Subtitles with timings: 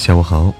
[0.00, 0.59] 下午好。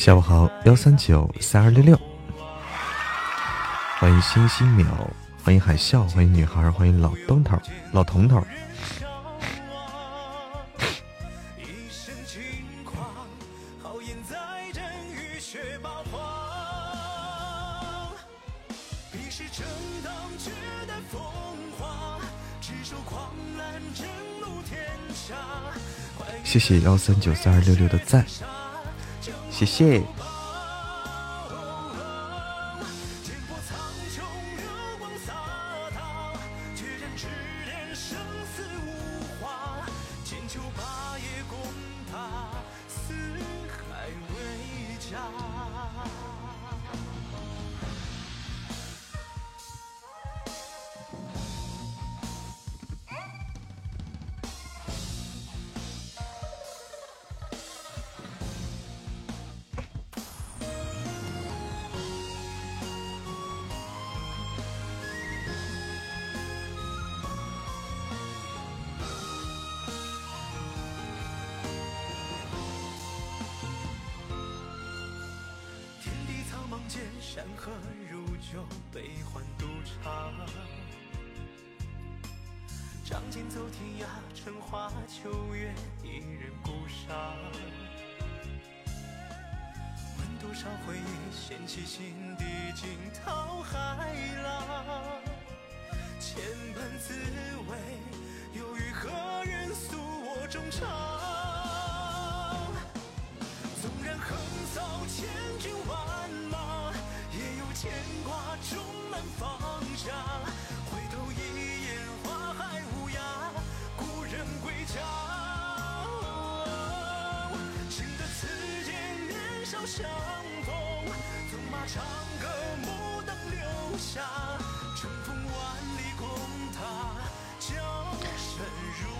[0.00, 1.94] 下午好，幺三九三二六六，
[3.98, 4.86] 欢迎星星淼，
[5.44, 7.60] 欢迎海啸，欢迎女孩，欢迎老东头，
[7.92, 8.42] 老彤头。
[26.42, 28.24] 谢谢幺三九三二六六的赞，
[29.60, 30.19] 谢谢。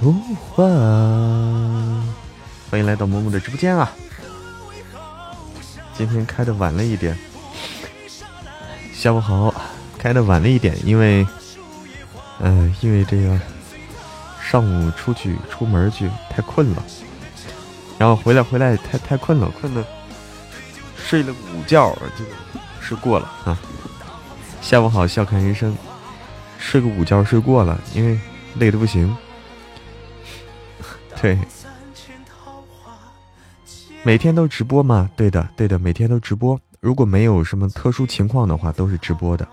[0.00, 0.64] 如花，
[2.70, 3.92] 欢迎来到某某的直播间啊！
[5.94, 7.14] 今天开的晚了一点，
[8.94, 9.54] 下午好，
[9.98, 11.26] 开的晚了一点，因为，
[12.38, 13.38] 嗯，因为这个
[14.40, 16.82] 上午出去出门去太困了，
[17.98, 19.84] 然后回来回来太太困了，困的
[20.96, 22.24] 睡了午觉就
[22.80, 23.58] 睡过了啊。
[24.60, 25.76] 下午好，笑看人生，
[26.58, 28.18] 睡个午觉睡过了，因为
[28.56, 29.16] 累的不行。
[31.20, 31.36] 对，
[34.04, 35.10] 每天都直播吗？
[35.16, 36.58] 对的，对的，每天都直播。
[36.78, 39.46] 如果没有什么特殊情况的话，都是直播的。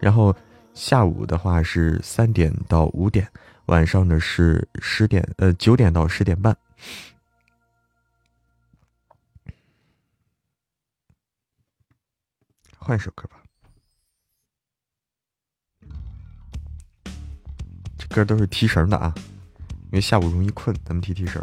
[0.00, 0.34] 然后
[0.74, 3.30] 下午的话是三点到五点，
[3.66, 6.56] 晚上的是十点，呃，九点到十点半。
[12.76, 13.36] 换首歌吧，
[18.08, 19.14] 歌都是提神的啊。
[19.86, 21.40] 因为下午容易困，咱们提提神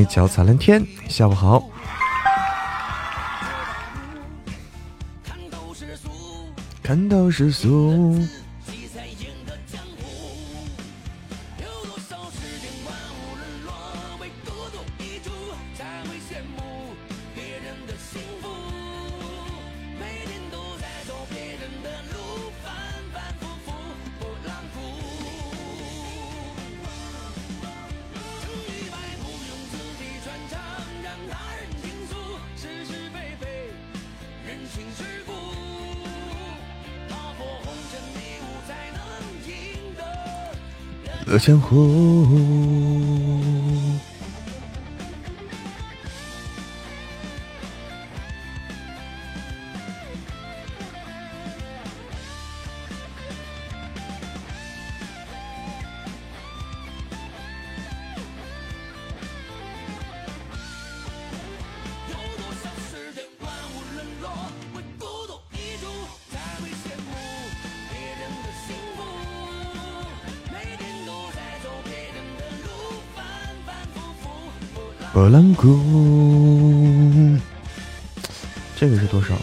[0.00, 1.62] 一脚踩蓝天，下午好。
[6.82, 8.18] 看透世俗。
[41.38, 43.49] 江湖。
[75.60, 77.38] 波浪鼓，
[78.78, 79.34] 这个是多少？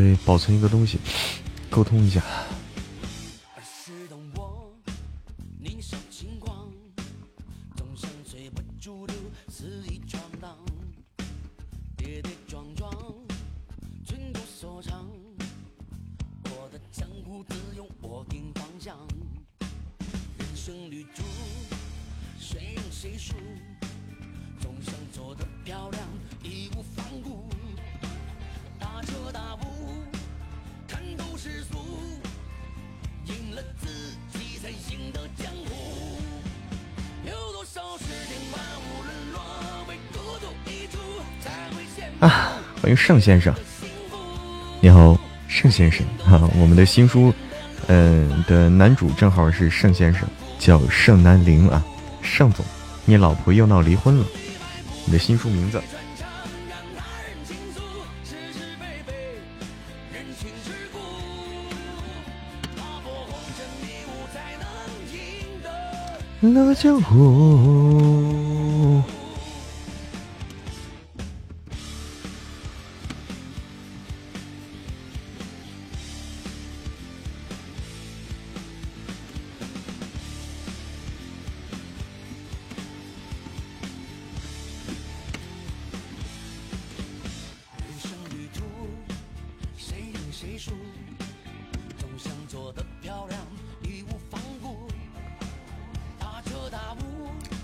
[0.00, 0.98] 得保存一个东西，
[1.68, 2.22] 沟通一下。
[43.10, 43.52] 盛先生，
[44.80, 47.34] 你好，盛先生啊，我们的新书，
[47.88, 50.22] 嗯的男主正好是盛先生，
[50.60, 51.84] 叫盛南陵啊，
[52.22, 52.64] 盛总，
[53.04, 54.24] 你老婆又闹离婚了，
[55.06, 55.82] 你的新书名字。
[66.42, 68.29] 乐江湖。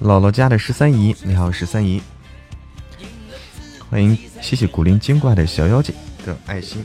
[0.03, 2.03] 姥姥家的十三姨，你好，十三姨，
[3.89, 6.85] 欢迎，谢谢古灵精怪的小妖精的爱心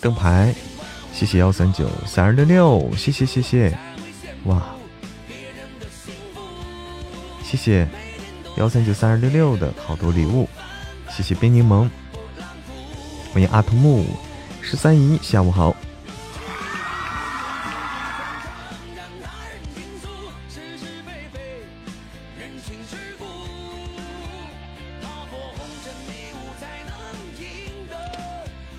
[0.00, 0.54] 灯牌，
[1.12, 3.76] 谢谢幺三九三二六六，谢谢谢谢，
[4.44, 4.74] 哇，
[7.44, 7.86] 谢谢
[8.56, 10.48] 幺三九三二六六的好多礼物，
[11.10, 11.88] 谢谢冰柠檬，
[13.32, 14.06] 欢迎阿童木，
[14.62, 15.74] 十三姨，下午好。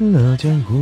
[0.02, 0.80] 乐江湖，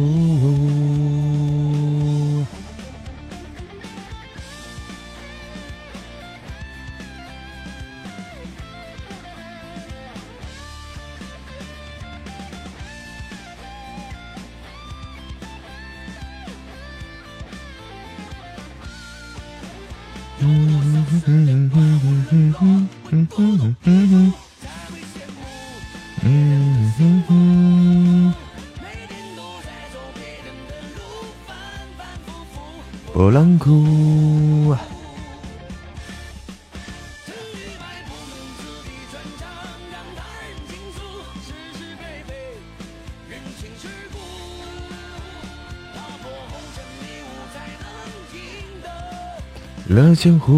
[33.67, 34.79] 路啊
[37.25, 38.09] 成与败不
[38.57, 38.89] 自己
[39.91, 40.97] 让他人倾诉
[41.43, 41.47] 是
[41.77, 42.29] 是非非
[43.29, 43.83] 人情世
[44.13, 44.15] 故
[45.93, 47.85] 踏破红尘迷雾才能
[48.33, 48.39] 赢
[48.81, 48.85] 得
[49.95, 50.53] 了江湖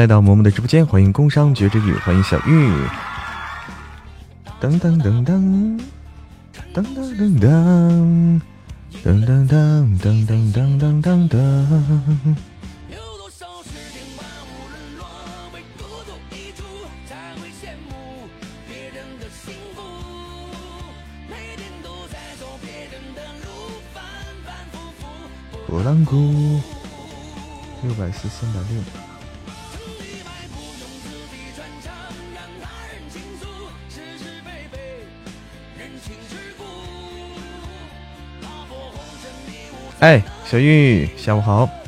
[0.00, 2.70] 来到嬷嬷的直播间，欢迎工商绝之玉，欢迎小玉。
[4.58, 5.78] 噔噔噔噔，
[6.72, 8.40] 噔噔噔噔，
[9.04, 11.36] 噔噔噔噔噔噔噔噔。
[25.66, 26.58] 波浪鼓，
[27.82, 29.09] 六百四，三百六。
[40.00, 41.79] 哎，小玉，下午好。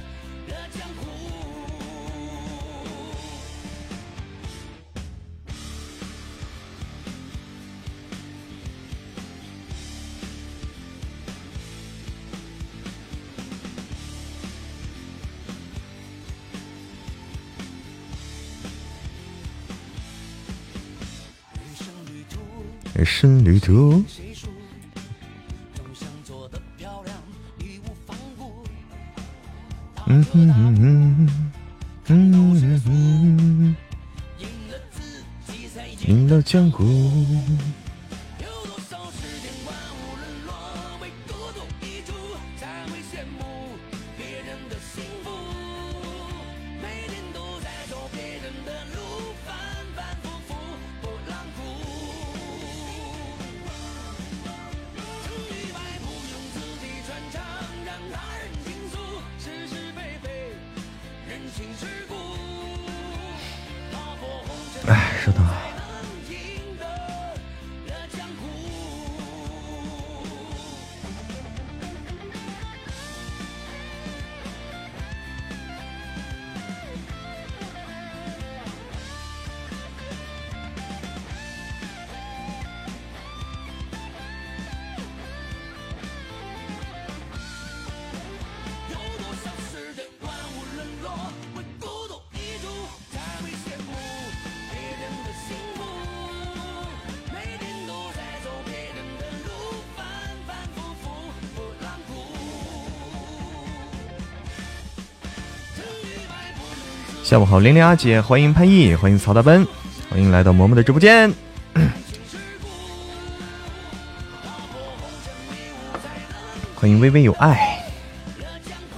[107.33, 109.67] 下午好，玲玲阿姐，欢迎潘毅，欢迎曹大奔，
[110.11, 111.33] 欢迎来到嬷嬷的直播间。
[116.77, 117.83] 欢迎微微有爱，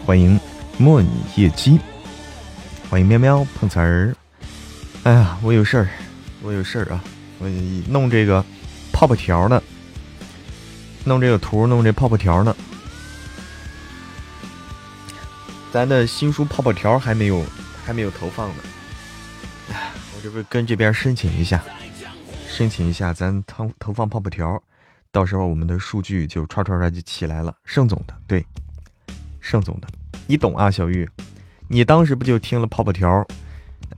[0.05, 0.41] 欢迎
[0.79, 1.01] 莫
[1.37, 1.79] 夜姬，
[2.91, 4.13] 欢迎喵喵碰瓷儿。
[5.05, 5.89] 哎呀，我有事儿，
[6.43, 7.01] 我有事儿啊！
[7.39, 7.49] 我
[7.89, 8.45] 弄这个
[8.93, 9.63] 泡泡条呢，
[11.05, 12.57] 弄这个图，弄这泡泡条呢。
[15.73, 17.47] 咱的新书泡泡条还没有。
[17.85, 18.55] 还没有投放呢，
[19.69, 21.63] 我这不是跟这边申请一下，
[22.49, 24.63] 申请一下，咱投投放泡泡条，
[25.13, 27.55] 到时候我们的数据就唰唰唰就起来了。
[27.65, 28.45] 盛总的，对，
[29.41, 29.89] 盛总的，
[30.27, 31.09] 你懂啊，小玉，
[31.69, 33.27] 你当时不就听了泡泡条，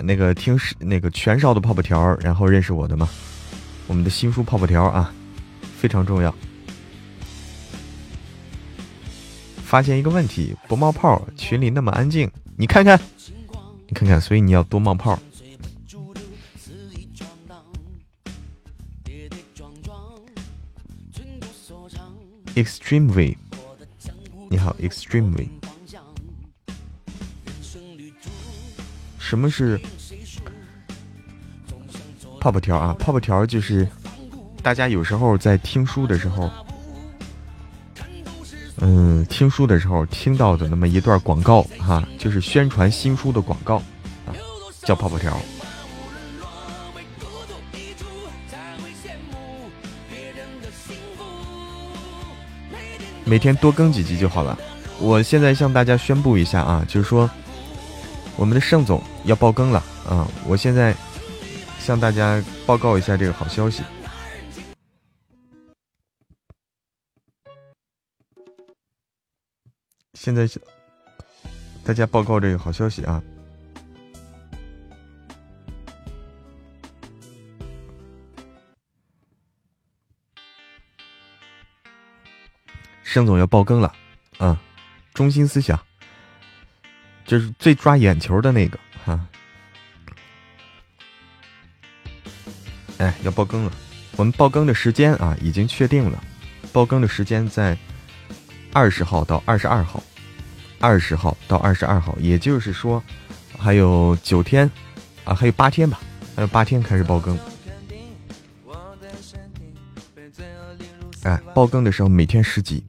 [0.00, 3.09] 那个听是那个全少的泡泡条，然后认识我的吗？
[3.87, 5.14] 我们的新书泡泡条啊，
[5.78, 6.35] 非常重要，
[9.64, 13.00] 发现一个问题，不冒泡，群里那么安静，你看看，
[13.96, 15.18] 看看，所以你要多冒泡。
[22.54, 23.38] Extremely，
[24.50, 25.48] 你好，Extremely。
[29.18, 29.80] 什么是
[32.38, 32.94] 泡泡条啊？
[32.98, 33.88] 泡泡条就是
[34.62, 36.50] 大家有时候在听书的时候。
[38.78, 43.76] 嗯，听书的时候听到的那么一段广告哈，就是宣传新书的广告
[44.26, 44.30] 啊，
[44.83, 45.37] 叫泡泡条。
[53.25, 54.56] 每天多更几集就好了。
[55.00, 57.28] 我现在向大家宣布一下啊，就是说
[58.37, 60.28] 我们的盛总要爆更了啊！
[60.47, 60.95] 我现在
[61.80, 63.83] 向大家报告一下这个好消息。
[70.18, 70.49] 现在，
[71.85, 73.23] 大家报告这个好消息啊！
[83.05, 83.94] 盛总要爆更了
[84.38, 84.61] 啊！
[85.12, 85.79] 中心思想，
[87.24, 89.29] 就是最抓眼球的那个哈！
[92.98, 93.72] 哎，要爆更了！
[94.16, 96.24] 我们爆更的时间啊，已经确定了，
[96.72, 97.79] 爆更的时间在
[98.76, 100.02] 二十号到二十二号。
[100.78, 103.02] 二十号到二十二号，也就是说
[103.58, 104.70] 还有九天
[105.24, 105.98] 啊，还有八天吧，
[106.34, 107.38] 还有八天开始爆更。
[111.22, 112.84] 哎，爆更的时候每天十集，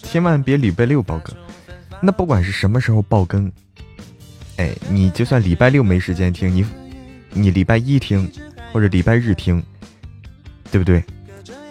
[0.00, 1.34] 千万别礼拜六爆更。
[2.00, 3.50] 那不管是什么时候爆更，
[4.58, 6.64] 哎，你就算礼拜六没时间听，你
[7.32, 8.30] 你礼拜一听
[8.72, 9.60] 或者礼拜日听，
[10.70, 11.04] 对不对？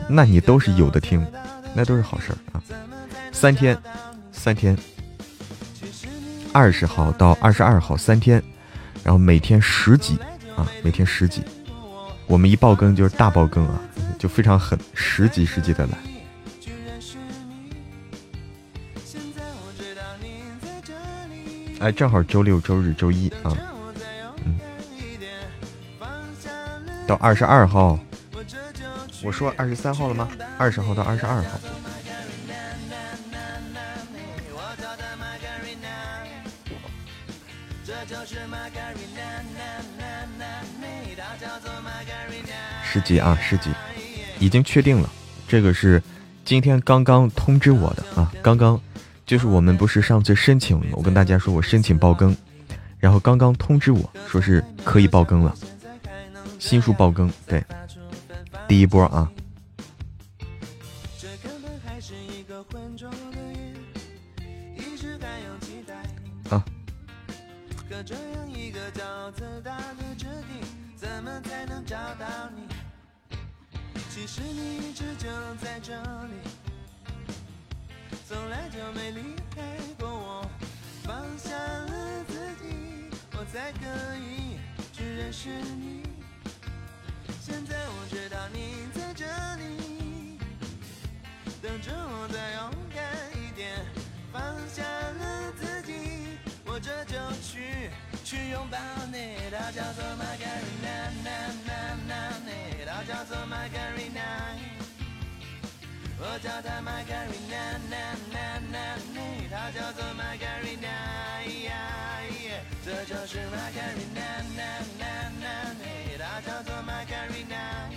[0.10, 1.26] 那你都是有的听，
[1.74, 2.64] 那都是好事儿啊。
[3.32, 3.78] 三天，
[4.32, 4.78] 三天，
[6.54, 8.42] 二十号到二十二号三天，
[9.04, 10.18] 然后每天十集
[10.56, 11.44] 啊，每天十集，
[12.26, 13.80] 我们一爆更就是大爆更啊，
[14.18, 15.98] 就非常狠，十集十集的来。
[21.80, 23.56] 哎，正好周六、周日、周一啊，
[24.46, 24.58] 嗯，
[27.06, 28.00] 到二十二号，
[29.24, 30.30] 我说二十三号了吗？
[30.58, 31.60] 二十号到二十二号。
[42.84, 43.70] 十级啊，十级，
[44.40, 45.10] 已经确定了。
[45.48, 46.02] 这个是
[46.44, 48.80] 今天刚刚通知我的啊，刚刚
[49.26, 52.36] 就是我们不是上次申请，我跟大家说我申请爆更，
[53.00, 55.54] 然后刚刚通知我说是可以爆更了，
[56.60, 57.64] 新书爆更，对，
[58.68, 59.32] 第一波啊。
[66.50, 66.64] 啊。
[74.10, 75.30] 其实你一直就
[75.62, 75.94] 在这
[76.26, 76.34] 里，
[78.28, 79.62] 从来就没离开
[80.00, 80.50] 过我。
[81.04, 82.76] 放下了自己，
[83.34, 83.86] 我才可
[84.18, 84.58] 以
[84.92, 86.07] 去认识你。
[87.48, 89.24] 现在我知道你在这
[89.56, 90.38] 里，
[91.62, 93.00] 等着我再勇敢
[93.40, 93.72] 一点。
[94.34, 97.90] 放下了自己，我这就去。
[98.26, 98.78] 去拥抱
[99.14, 101.08] 你，它叫做 Margarina，
[102.86, 104.60] 它叫做 Margarina，
[106.20, 107.80] 我叫它 Margarina，
[109.50, 110.92] 它叫做 Margarina，
[112.88, 114.48] 这就是 Margarina，
[116.18, 117.92] 它叫做 Margarina，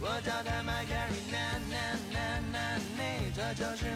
[0.00, 1.58] 我叫它 Margarina，
[3.34, 3.86] 这就是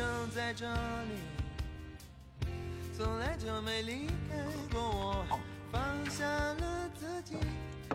[0.00, 0.20] Margarina。
[0.34, 2.48] 在这里，
[2.96, 4.36] 从来就没离开
[4.72, 5.26] 过我。
[5.70, 7.36] 放下了自己，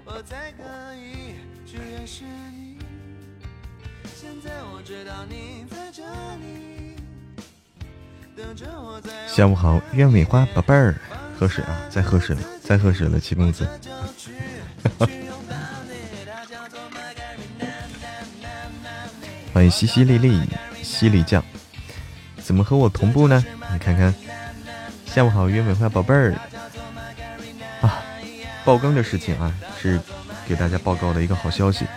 [0.05, 0.63] 我才可
[0.95, 2.77] 以去认识你。
[4.15, 6.03] 现在我知道你在这
[6.37, 6.95] 里，
[8.35, 9.01] 等着我。
[9.27, 10.95] 下午好，鸢尾花宝贝儿，
[11.37, 13.67] 喝水啊，再喝水了，再喝水了，七公子。
[19.53, 20.45] 欢迎淅淅沥沥，
[20.83, 21.43] 犀利酱。
[22.45, 23.43] 怎么和我同步呢？
[23.73, 24.13] 你看看，
[25.07, 26.35] 下午好，约美花宝贝儿
[27.81, 28.03] 啊！
[28.63, 29.99] 爆更的事情啊，是
[30.47, 31.87] 给大家报告的一个好消息。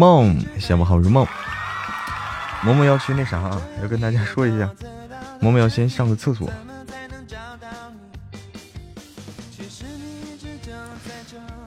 [0.00, 1.26] 梦，下午好，如梦。
[2.62, 4.66] 萌萌要去那啥啊，要跟大家说一下，
[5.40, 6.48] 萌萌要先上个厕所。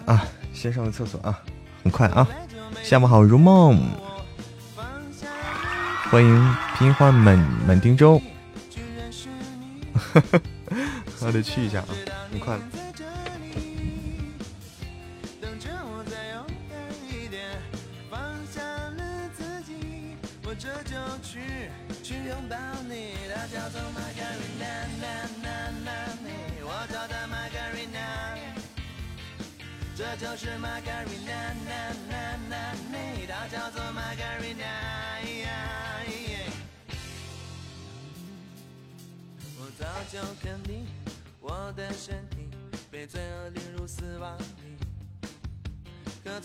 [0.07, 1.39] 啊，先上个厕所啊，
[1.83, 2.27] 很快啊。
[2.81, 3.79] 下午好，如梦。
[6.09, 8.19] 欢迎拼花满满丁粥。
[11.21, 11.89] 我得去一下啊，
[12.31, 12.57] 很快。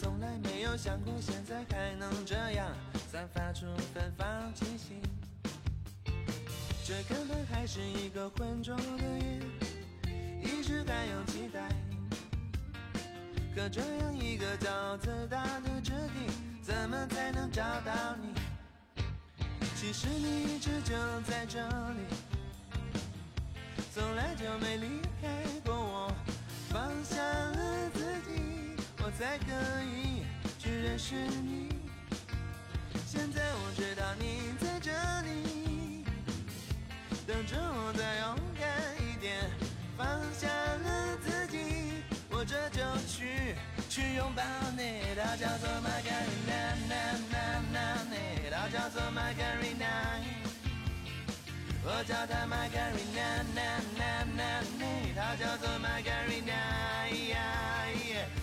[0.00, 2.70] 从来没有想过现在还能这样
[3.10, 4.94] 散发出芬芳气息。
[6.86, 9.40] 这根本还是一个浑浊的夜
[10.40, 11.68] 一直还有期待。
[13.56, 16.32] 可这样一个骄傲自大的肢体
[16.62, 18.32] 怎么才能找到你？
[19.74, 22.06] 其实你一直就在这里。
[23.92, 26.12] 从来就没离开过我
[26.68, 27.77] 放下了
[29.18, 29.46] 才可
[29.82, 30.22] 以
[30.60, 31.74] 去认识你。
[33.04, 34.92] 现在我知道你在这
[35.26, 36.04] 里，
[37.26, 38.70] 等着我再勇敢
[39.02, 39.50] 一点，
[39.98, 42.78] 放下了自己，我这就
[43.08, 43.56] 去
[43.90, 44.42] 去拥抱
[44.76, 45.02] 你。
[45.16, 48.14] 它叫做 m a g a r i n a n a n a n a n
[48.14, 50.22] a 它叫做 m a g a r i n a
[51.82, 54.62] 我叫它 m a g a r i n a n a n a n a
[54.78, 54.82] n
[55.18, 57.77] a 叫做 m a g a n a。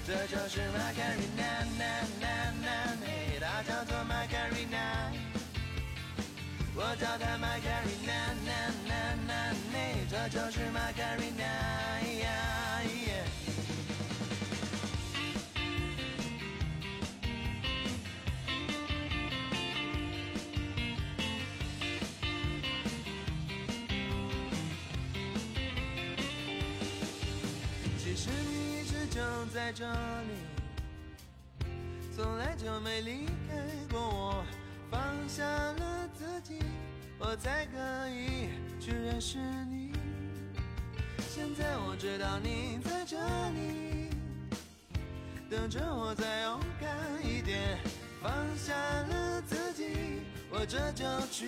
[0.08, 1.82] 这就是 Margarina，那
[2.20, 2.24] 那
[2.62, 2.64] 那
[3.02, 5.10] 那，她叫做 Margarina。
[6.76, 8.48] 我叫她 Margarina，那
[8.86, 8.92] 那
[9.26, 9.34] 那，
[10.08, 12.15] 这就是 Margarina。
[29.56, 30.36] 在这里，
[32.14, 33.56] 从来就没离开
[33.90, 34.46] 过我。
[34.92, 36.60] 放下了自己，
[37.18, 38.50] 我才可以
[38.82, 39.38] 去认识
[39.70, 39.94] 你。
[41.30, 43.18] 现在我知道你在这
[43.52, 44.10] 里，
[45.50, 46.92] 等着我再勇敢
[47.26, 47.80] 一点。
[48.22, 51.48] 放下了自己，我这就去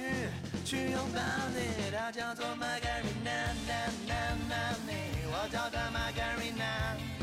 [0.64, 1.20] 去拥抱
[1.54, 1.92] 你。
[1.92, 3.32] 她叫做玛格丽娜，
[3.68, 4.16] 娜娜
[4.48, 7.17] 娜，你我叫她玛格丽娜。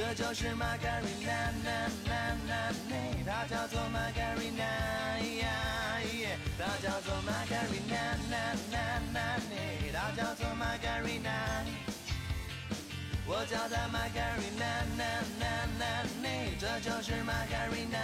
[0.00, 1.30] 这就是玛卡瑞娜，
[1.62, 1.70] 娜
[2.08, 2.92] 娜娜，
[3.26, 4.64] 她叫做玛卡瑞娜，
[6.58, 7.94] 她叫做玛卡瑞娜，
[8.30, 8.34] 娜
[8.72, 8.78] 娜
[9.12, 9.36] 娜，
[9.92, 11.30] 她叫做玛卡瑞娜。
[13.26, 14.64] 我叫她玛卡瑞娜，
[14.96, 15.04] 娜
[15.38, 15.44] 娜
[15.78, 16.24] 娜，
[16.58, 17.98] 这就是玛卡瑞娜。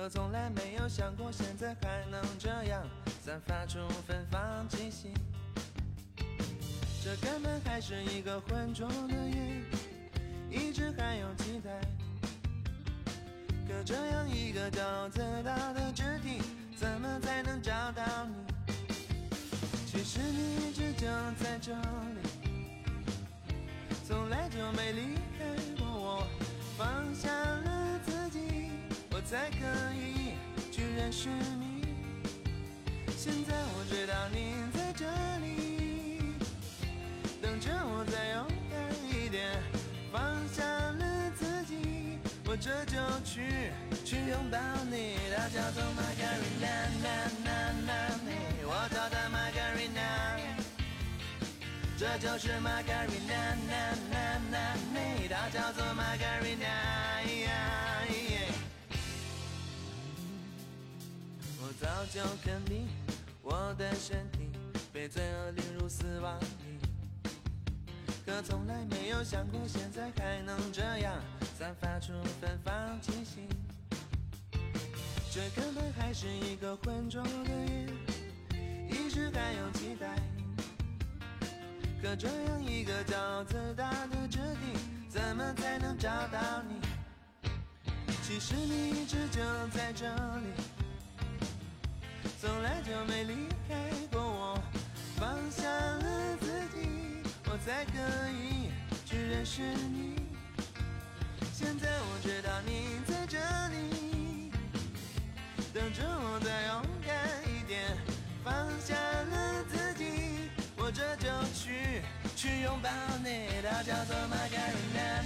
[0.00, 2.82] 可从来没有想过现在还能这样
[3.22, 5.12] 散发出芬芳气息。
[7.04, 9.62] 这根本还是一个浑浊的夜，
[10.48, 11.70] 一直还有期待。
[13.68, 16.40] 可这样一个高子大的肢体，
[16.78, 18.72] 怎么才能找到你？
[19.86, 21.06] 其实你一直就
[21.44, 22.26] 在这里，
[24.08, 25.44] 从来就没离开
[25.78, 26.26] 过我。
[26.78, 27.79] 放下了，
[29.30, 29.58] 才可
[29.94, 30.34] 以
[30.72, 31.86] 去认识你。
[33.16, 35.06] 现在我知道你在这
[35.38, 36.34] 里，
[37.40, 38.74] 等着我再勇敢
[39.06, 39.62] 一点。
[40.10, 43.70] 放下了自己，我这就去
[44.04, 44.58] 去拥抱
[44.90, 45.14] 你。
[45.36, 46.90] 它叫做 Margarina，
[48.66, 50.42] 我叫它 Margarina。
[51.96, 53.54] 这就是 Margarina，
[55.30, 56.66] 它叫做 Margarina。
[57.22, 57.89] 我
[61.80, 62.86] 早就肯定，
[63.40, 64.50] 我的身体
[64.92, 66.78] 被罪恶领入死亡里，
[68.26, 71.14] 可从来没有想过现在还能这样
[71.58, 73.48] 散发出芬芳气息。
[75.32, 77.86] 这根本还是一个浑浊的夜，
[78.90, 80.18] 一直还有期待。
[82.02, 86.74] 可这样一个骄傲自大的肢体，怎么才能找到你？
[88.22, 90.52] 其实你一直就在这里，
[92.40, 93.34] 从来就没离
[93.68, 93.74] 开
[94.10, 94.58] 过我。
[95.18, 96.88] 放下了自己，
[97.44, 97.92] 我才可
[98.30, 98.70] 以
[99.04, 100.16] 去认识你。
[101.52, 103.36] 现在我知道你在这
[103.68, 104.50] 里，
[105.74, 107.12] 等着我再勇敢
[107.44, 107.94] 一点。
[108.42, 110.48] 放下了自己。
[110.78, 112.00] 我这就去
[112.34, 112.88] 去拥抱
[113.22, 115.20] 你，它叫做 Margarina，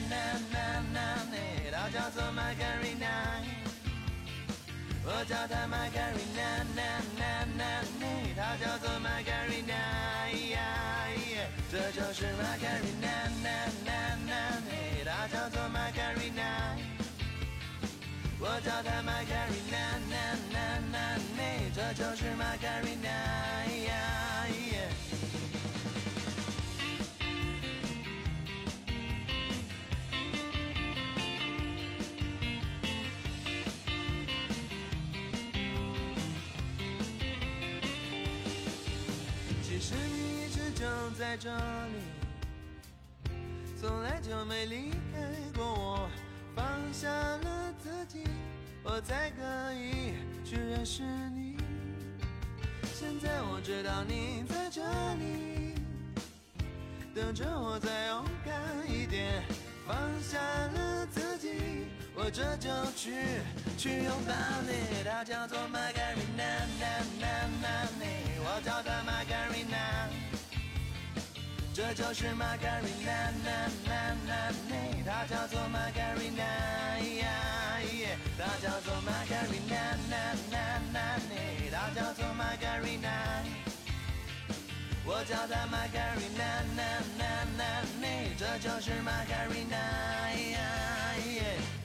[1.71, 3.39] 它叫做 Macarena
[5.07, 6.65] 我叫它 Margarina，
[8.35, 9.77] 它叫做 Margarina，
[11.71, 13.29] 这就是 Margarina，
[15.05, 16.41] 它叫做 Margarina，
[18.41, 20.01] 我叫它 Margarina，
[21.75, 24.34] 这就是 Margarina。
[41.17, 43.31] 在这里，
[43.81, 44.97] 从来就没离开
[45.57, 46.11] 过我。
[46.57, 48.25] 放下了自己，
[48.83, 51.57] 我才可以去认识你。
[52.95, 54.83] 现在我知道你在这
[55.15, 55.75] 里，
[57.15, 58.55] 等着我再勇敢
[58.89, 59.43] 一点。
[59.87, 63.13] 放下了自己，我这就去
[63.77, 64.33] 去拥抱
[64.67, 65.05] 你。
[65.05, 66.67] 它叫做 Margarina，
[68.41, 70.09] 我叫它 Margarina，
[71.75, 73.35] 这就是 Margarina，
[75.05, 76.47] 它叫做 Margarina，
[78.39, 79.75] 它叫做 Margarina，
[81.73, 83.11] 它叫做 Margarina，
[85.05, 86.63] 我叫它 Margarina，
[88.39, 89.75] 这就是 Margarina。
[91.27, 91.84] 我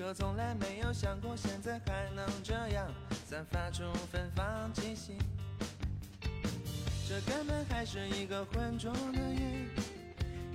[0.00, 2.90] 可从来没有想过现在还能这样
[3.28, 5.12] 散发出芬芳气息。
[7.06, 9.68] 这根本还是一个浑浊的夜，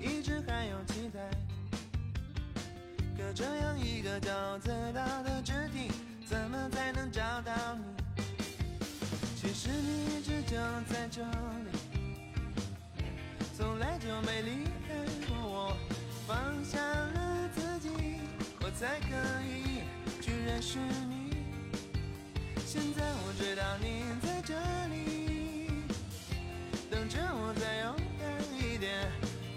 [0.02, 1.20] 一直还有期待。
[3.16, 5.92] 可这样一个高子大的肢体，
[6.26, 8.24] 怎么才能找到你？
[9.36, 10.58] 其实你一直就
[10.92, 11.70] 在这里。
[13.56, 14.96] 从来就没离开
[15.28, 15.78] 过我。
[16.26, 17.45] 放下了，
[18.78, 19.84] 才可以
[20.22, 21.38] 去认识你。
[22.66, 24.54] 现在我知道你在这
[24.92, 25.70] 里，
[26.92, 28.28] 等着我再勇敢
[28.60, 29.10] 一点，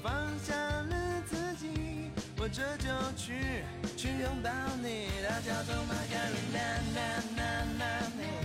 [0.04, 3.64] 放下了自己，我这就去
[3.96, 4.50] 去拥抱
[4.80, 5.08] 你。
[5.26, 6.56] 她叫做玛格丽娜，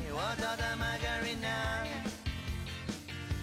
[0.09, 1.47] 我叫她玛格丽娜，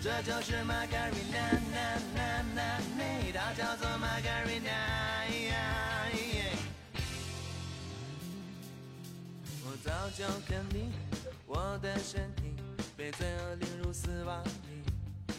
[0.03, 1.38] 这就是玛格丽娜，
[1.71, 1.79] 娜
[2.12, 2.61] 娜娜，
[3.33, 4.71] 她叫做玛格丽娜。
[9.83, 10.93] 早就肯定，
[11.47, 12.55] 我的身体
[12.97, 15.35] 被罪恶领入死亡里，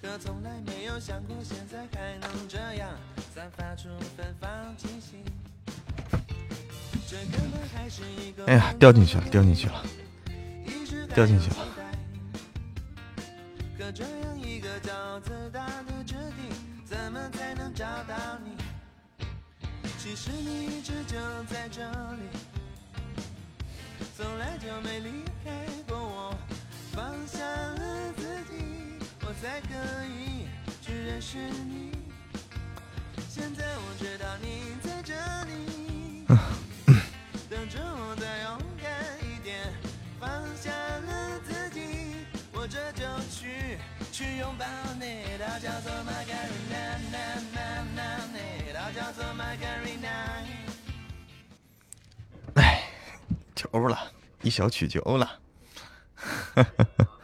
[0.00, 2.90] 可从来没有想过现在还能这样
[3.34, 5.22] 散发出芬芳气息。
[7.06, 9.84] 这根本还是一个哎呀，掉进去了，掉进去了，
[11.14, 11.56] 掉进去了。
[13.78, 16.54] 可这样一个骄傲自大的质地，
[16.86, 18.56] 怎么才能找到你？
[19.98, 21.82] 其实你一直就在这
[22.14, 22.22] 里，
[24.22, 25.50] 从来就没离开
[25.88, 26.38] 过我。
[26.92, 28.54] 放下了自己，
[29.22, 29.74] 我才可
[30.06, 30.46] 以
[30.80, 31.90] 去认识你。
[33.28, 35.12] 现在我知道你在这
[35.50, 36.24] 里，
[37.50, 38.86] 等着我再勇敢
[39.26, 39.72] 一点。
[40.20, 43.76] 放下了自己，我这就去
[44.12, 44.64] 去拥抱
[45.00, 45.24] 你。
[45.36, 47.18] 它叫做 Margarina，那
[47.52, 48.00] 那那
[48.32, 48.38] 那，
[48.72, 49.24] 它叫做
[53.62, 53.96] 就欧了，
[54.42, 55.38] 一小曲就欧了。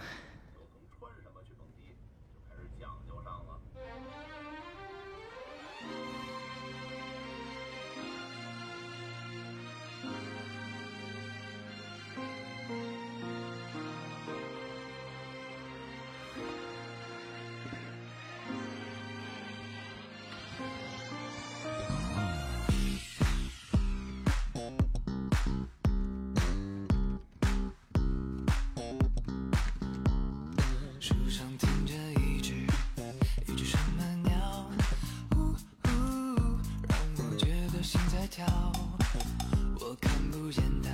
[39.81, 40.91] 我看不见它，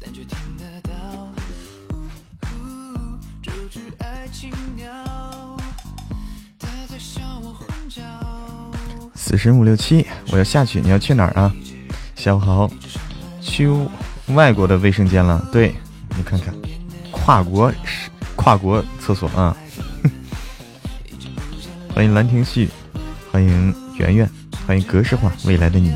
[0.00, 0.92] 但却听得到。
[1.92, 1.96] 呜
[2.52, 4.86] 呜，这只爱情鸟，
[6.58, 8.02] 它在向我欢叫。
[9.14, 11.52] 死神五六七，我要下去，你要去哪儿啊？
[12.14, 12.70] 下午好，
[13.40, 13.68] 去
[14.28, 15.46] 外国的卫生间了。
[15.50, 15.74] 对，
[16.16, 16.54] 你看看，
[17.10, 17.72] 跨国
[18.36, 19.56] 跨国厕所啊！
[21.92, 22.68] 欢迎兰亭序，
[23.32, 24.30] 欢迎圆圆，
[24.66, 25.92] 欢迎格式化未来的你，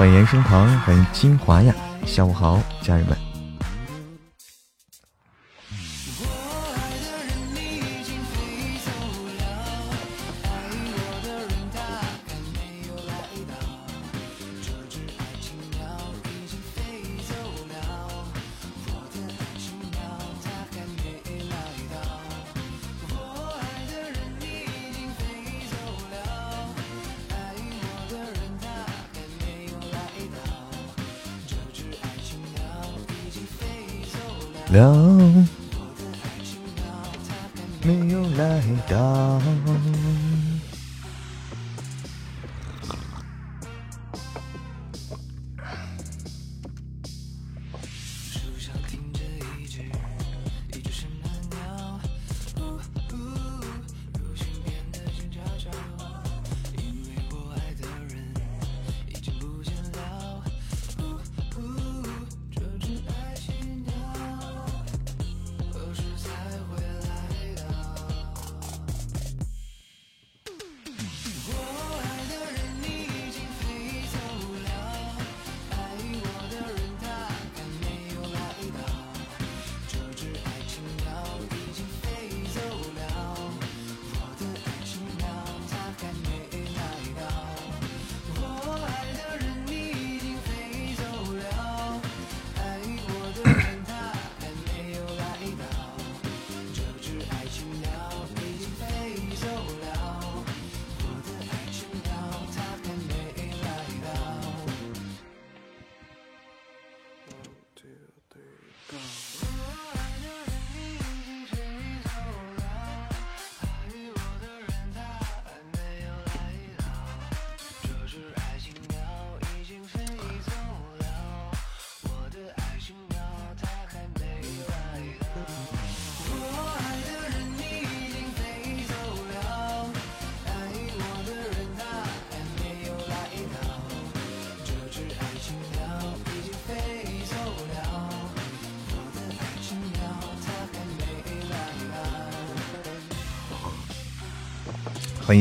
[0.00, 1.74] 欢迎延生堂，欢迎金华呀！
[2.06, 3.29] 下午好，家人们。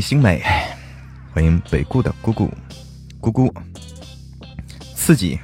[0.10, 0.42] 精美，
[1.32, 2.52] 欢迎北顾的姑姑，
[3.22, 3.54] 姑姑，
[4.96, 5.40] 刺激，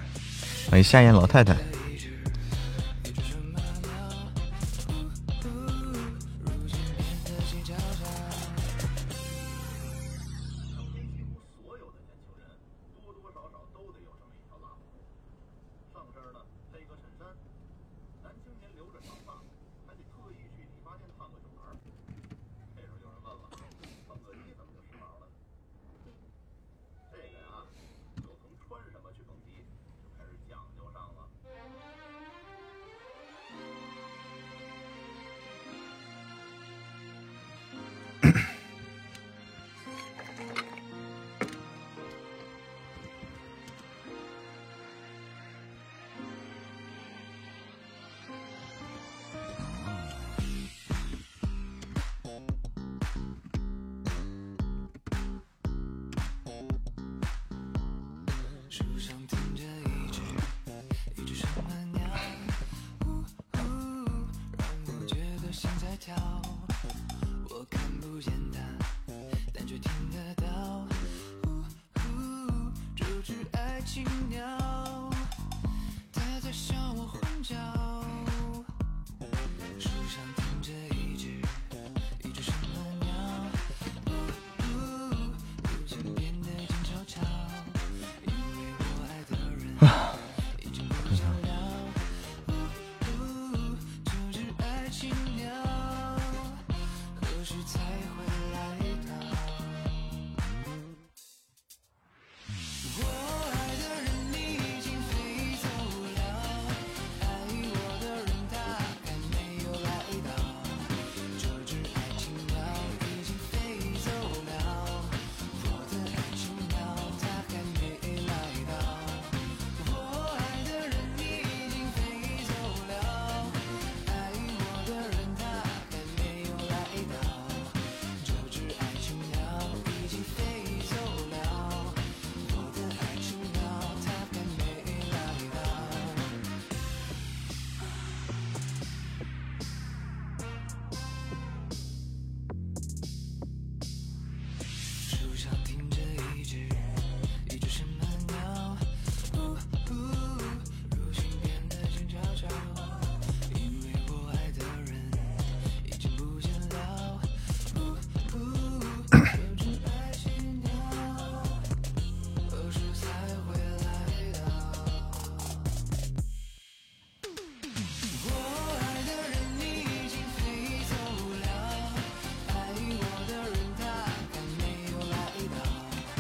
[0.72, 1.56] 欢迎夏燕老太太。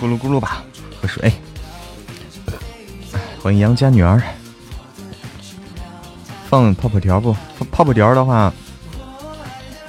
[0.05, 0.63] 咕噜咕噜吧，
[1.01, 1.33] 喝水。
[3.41, 4.21] 欢迎杨家女儿。
[6.45, 7.35] 放泡泡条不？
[7.71, 8.53] 泡泡条的话，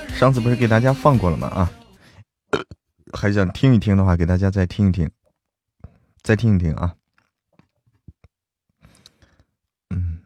[0.08, 1.48] 上次不是给大家放过了吗？
[1.48, 1.70] 啊，
[3.12, 5.10] 还想听一听的话，给大家再听一听，
[6.22, 6.94] 再听一听啊。
[9.90, 10.20] 嗯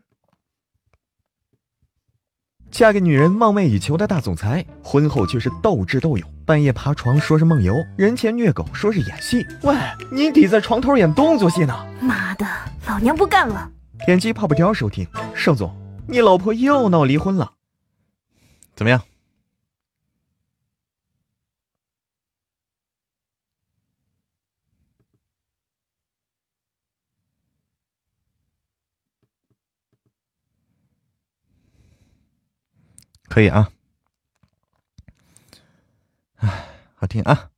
[2.70, 9.46] 嫁给女人梦寐以求的大总裁，婚后却是斗智斗勇，半夜爬床说是梦游，人前虐狗说是演戏。
[9.62, 9.72] 喂，
[10.10, 11.86] 你抵在床头演动作戏呢？
[12.02, 12.44] 妈的，
[12.88, 13.70] 老娘不干了！
[14.04, 15.06] 点击泡泡条收听。
[15.32, 15.72] 盛总，
[16.08, 17.52] 你老婆又闹离婚了，
[18.74, 19.00] 怎么样？
[33.28, 33.70] 可以啊，
[36.38, 36.66] 哎，
[37.00, 37.48] 好听啊，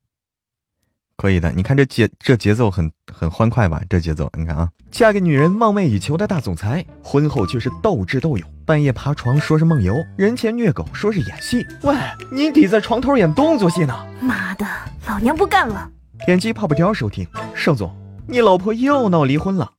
[1.17, 1.51] 可以的。
[1.51, 3.83] 你看这节这节奏很很欢快吧？
[3.91, 11.67] 这节奏，你看啊，嫁给女人梦寐以求的大总裁，婚后却是斗智斗勇，半夜爬床说是梦游，人前虐狗说是演戏。
[11.83, 11.93] 喂，
[12.31, 14.07] 你抵在床头演动作戏呢？
[14.21, 14.65] 妈的，
[15.09, 15.91] 老娘不干了！
[16.25, 17.27] 点击泡泡条收听。
[17.53, 17.93] 盛总，
[18.29, 19.73] 你老婆又闹离婚了，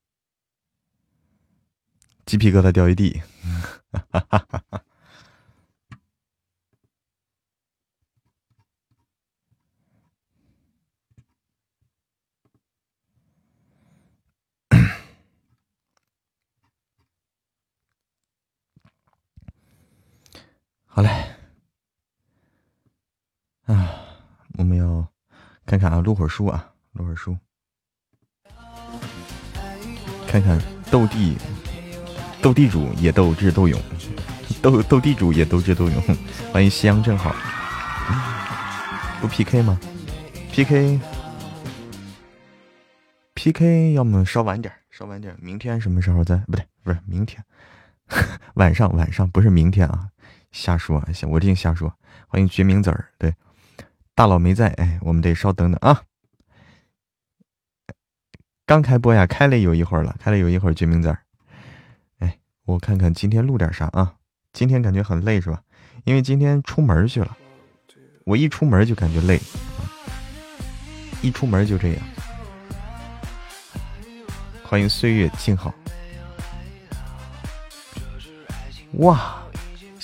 [2.26, 3.22] 鸡皮疙瘩掉一地。
[3.94, 4.82] 哈哈哈哈哈。
[20.96, 21.10] 好嘞，
[23.66, 23.90] 啊，
[24.60, 25.08] 我们要
[25.66, 27.36] 看看啊，录会儿书啊，录会儿书，
[30.28, 31.36] 看看斗地，
[32.44, 33.82] 斗地主也斗智斗勇，
[34.62, 36.00] 斗斗地主也斗智斗勇。
[36.52, 37.36] 欢迎夕阳正好，
[39.20, 39.80] 不 PK 吗
[40.52, 41.02] ？PK，PK，
[43.94, 46.38] 要么稍晚点，稍晚点，明天什么时候再？
[46.46, 47.44] 不对，不是明天，
[48.54, 50.12] 晚上晚上，不是明天啊。
[50.54, 51.94] 瞎说，行，我净瞎说。
[52.28, 53.36] 欢迎决明子儿，对，
[54.16, 56.04] 大佬没在，哎，我们得稍等等啊。
[58.66, 60.74] 刚开播呀，开了有一会儿了，开了有一会儿。
[60.74, 61.20] 决明子儿，
[62.20, 64.16] 哎，我看看今天录点啥啊？
[64.54, 65.62] 今天感觉很累是吧？
[66.06, 67.36] 因为今天出门去了，
[68.24, 69.40] 我一出门就感觉累，
[71.22, 71.98] 一出门就这样。
[74.64, 75.74] 欢迎岁月静好，
[78.94, 79.43] 哇！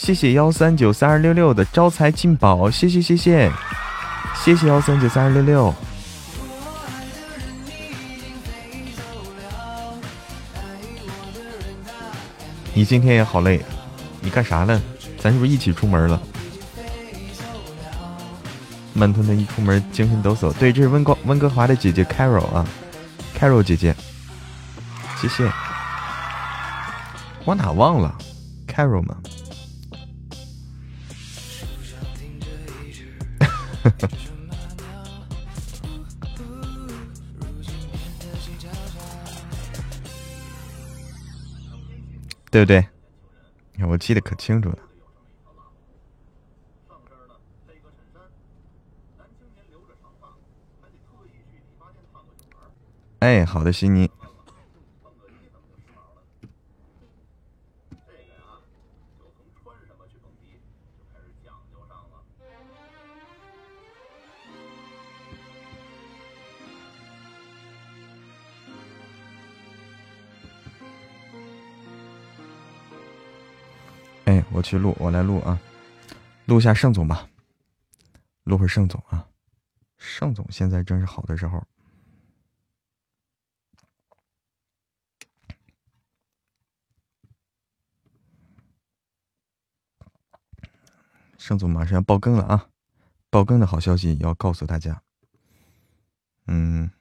[0.01, 3.51] 谢谢幺三九三二六六的招财进宝，谢谢谢谢，
[4.33, 5.75] 谢谢幺三九三二六六。
[12.73, 13.61] 你今天也好累，
[14.21, 14.81] 你干啥了？
[15.19, 16.19] 咱是不是一起出门了？
[18.93, 20.53] 慢吞吞一出门，精神抖擞。
[20.53, 22.65] 对，这是温哥温哥华的姐姐 Carol 啊
[23.37, 23.93] ，Carol 姐姐，
[25.21, 25.51] 谢谢。
[27.43, 28.15] 我哪忘了
[28.65, 29.17] Carol 吗？
[42.51, 42.87] 对不对？
[43.73, 44.79] 你看我记得可清楚了。
[53.19, 54.09] 哎，好的，悉尼。
[74.59, 75.57] 我去录，我来录啊，
[76.45, 77.29] 录下盛总吧，
[78.43, 79.25] 录会盛总啊，
[79.97, 81.65] 盛总现在正是好的时候。
[91.37, 92.67] 盛总马上要爆更了啊！
[93.29, 95.01] 爆更的好消息要告诉大家。
[96.47, 96.91] 嗯，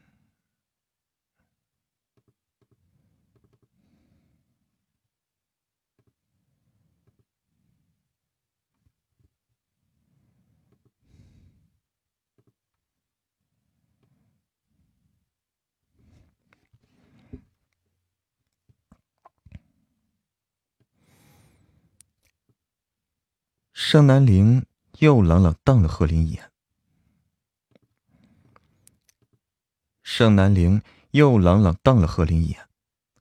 [23.91, 24.67] 盛南陵
[24.99, 26.53] 又冷冷瞪了贺林一眼。
[30.03, 30.83] 盛南陵
[31.13, 32.69] 又冷冷瞪了贺林一眼，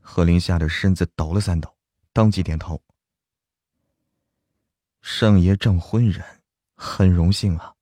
[0.01, 1.73] 贺林吓得身子抖了三抖，
[2.11, 2.83] 当即点头。
[5.01, 6.21] 盛爷正婚人，
[6.75, 7.73] 很荣幸啊。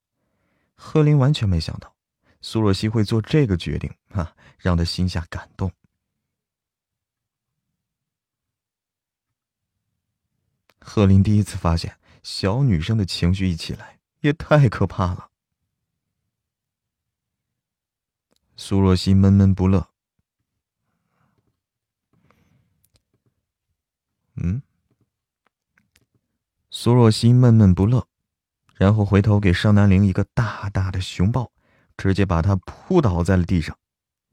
[0.75, 1.91] 贺林完全没想到
[2.39, 5.71] 苏若曦会做这个决定啊，让他心下感动。
[10.79, 11.97] 贺林第一次发现。
[12.25, 15.29] 小女生的情绪一起来，也太可怕了。
[18.57, 19.91] 苏若曦闷闷不乐。
[24.37, 24.63] 嗯，
[26.71, 28.07] 苏若曦闷闷不乐，
[28.73, 31.51] 然后回头给尚南陵一个大大的熊抱，
[31.95, 33.77] 直接把他扑倒在了地上，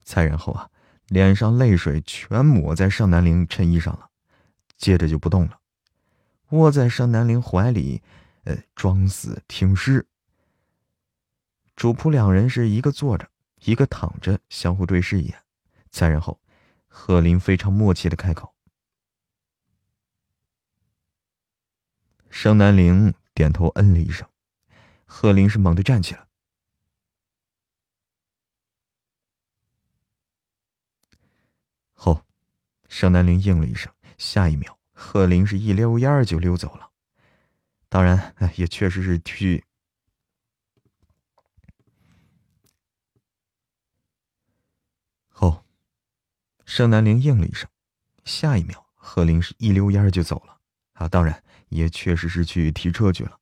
[0.03, 0.71] 再然后啊，
[1.09, 4.09] 脸上泪水全抹在尚南陵衬衣上了，
[4.79, 5.59] 接着就不动了。
[6.53, 8.03] 窝在盛南陵怀里，
[8.45, 10.07] 呃，装死听诗。
[11.75, 13.31] 主仆两人是一个坐着，
[13.65, 15.43] 一个躺着，相互对视一眼，
[15.89, 16.39] 再然后，
[16.89, 18.55] 贺林非常默契的开口。
[22.29, 24.29] 盛南陵点头嗯了一声，
[25.07, 26.29] 贺林是猛地站起来。
[31.95, 32.23] 后，
[32.91, 34.82] 盛南陵应了一声，下一秒。
[35.05, 36.89] 贺林是一溜烟儿就溜走了，
[37.89, 39.65] 当然，也确实是去。
[45.29, 45.65] 后，
[46.65, 47.69] 盛南玲应了一声，
[48.25, 50.61] 下一秒，贺林是一溜烟儿就走了。
[50.93, 53.39] 啊，当然，也确实是去提车去了。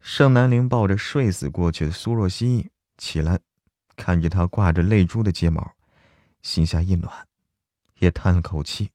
[0.00, 3.40] 盛南玲抱着睡死过去的苏若曦起来，
[3.96, 5.74] 看着他挂着泪珠的睫毛，
[6.42, 7.26] 心下一暖，
[7.98, 8.90] 也叹了口气。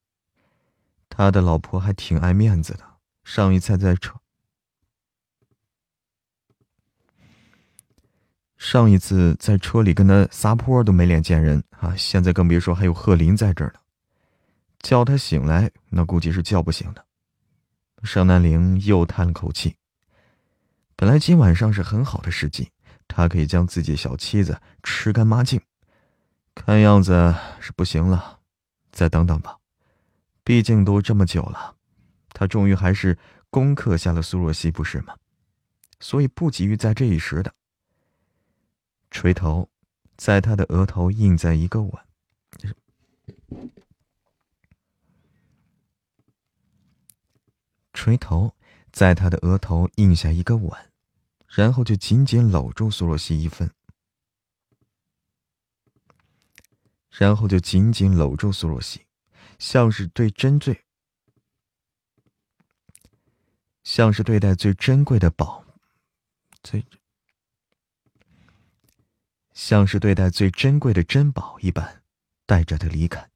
[1.16, 2.84] 他的老婆还挺爱面子的，
[3.24, 4.20] 上一次在车，
[8.58, 13.80] 上一次在车里跟他撒泼都没脸见人啊，现在更别说还有贺林在这儿了，
[14.80, 17.06] 叫他醒来那估计是叫不醒的。
[18.02, 19.76] 尚南陵又叹了口气，
[20.96, 22.70] 本来今晚上是很好的时机，
[23.08, 25.58] 他可以将自己小妻子吃干抹净，
[26.54, 28.40] 看样子是不行了，
[28.92, 29.56] 再等等吧。
[30.46, 31.76] 毕竟都这么久了，
[32.28, 33.18] 他终于还是
[33.50, 35.16] 攻克下了苏若曦，不是吗？
[35.98, 37.52] 所以不急于在这一时的。
[39.10, 39.68] 垂头，
[40.16, 41.92] 在他的额头印在一个吻，
[47.92, 48.54] 垂头，
[48.92, 50.70] 在他的额头印下一个吻，
[51.48, 53.68] 然后就紧紧搂住苏若曦一分，
[57.10, 59.05] 然后就紧紧搂住苏若曦。
[59.58, 60.84] 像是对珍贵，
[63.84, 65.64] 像是对待最珍贵的宝，
[66.62, 66.84] 最
[69.52, 72.02] 像是对待最珍贵的珍宝一般，
[72.44, 73.30] 带着他离开。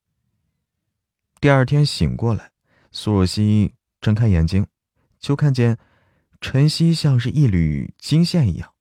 [1.40, 2.52] 第二天醒过来，
[2.92, 4.66] 苏若曦睁开眼睛，
[5.18, 5.78] 就看见
[6.40, 8.74] 晨曦像是一缕金线一样，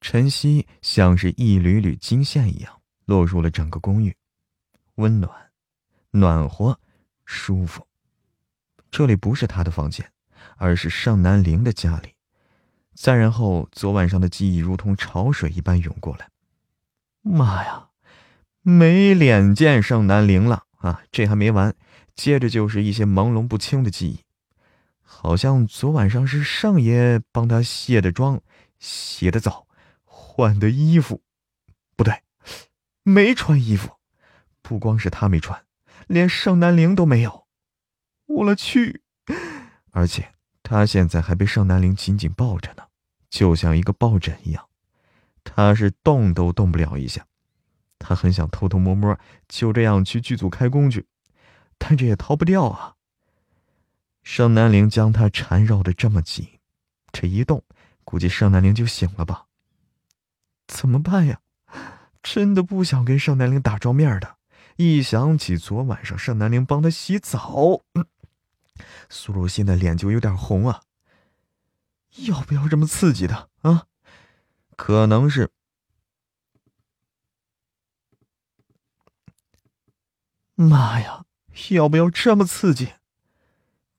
[0.00, 2.80] 晨曦像是一缕缕金线一样。
[3.04, 4.16] 落入了整个公寓，
[4.96, 5.30] 温暖、
[6.10, 6.78] 暖和、
[7.24, 7.86] 舒服。
[8.90, 10.12] 这里不是他的房间，
[10.56, 12.14] 而是盛南陵的家里。
[12.94, 16.30] 再然后，昨晚上的记忆如同潮水一般涌过来。
[17.22, 17.88] 妈呀，
[18.62, 21.02] 没脸见盛南陵了啊！
[21.10, 21.74] 这还没完，
[22.14, 24.20] 接着就是一些朦胧不清的记忆，
[25.02, 28.40] 好像昨晚上是盛爷帮他卸的妆、
[28.78, 29.66] 洗的澡、
[30.04, 31.22] 换的衣服，
[31.96, 32.23] 不对。
[33.04, 33.98] 没穿衣服，
[34.62, 35.64] 不光是他没穿，
[36.06, 37.46] 连盛南陵都没有。
[38.26, 39.02] 我了去！
[39.90, 42.84] 而且他现在还被盛南陵紧紧抱着呢，
[43.28, 44.68] 就像一个抱枕一样，
[45.44, 47.26] 他是动都动不了一下。
[47.98, 51.06] 他很想偷偷摸摸就这样去剧组开工去，
[51.76, 52.94] 但这也逃不掉啊！
[54.22, 56.58] 盛南陵将他缠绕的这么紧，
[57.12, 57.62] 这一动，
[58.02, 59.46] 估计盛南陵就醒了吧？
[60.66, 61.40] 怎么办呀？
[62.24, 64.36] 真的不想跟盛南陵打照面的。
[64.76, 67.82] 一想起昨晚上盛南陵帮他洗澡，
[69.08, 70.82] 苏若曦的脸就有点红啊。
[72.26, 73.84] 要不要这么刺激的啊？
[74.76, 75.50] 可能是，
[80.54, 81.24] 妈呀！
[81.70, 82.94] 要不要这么刺激？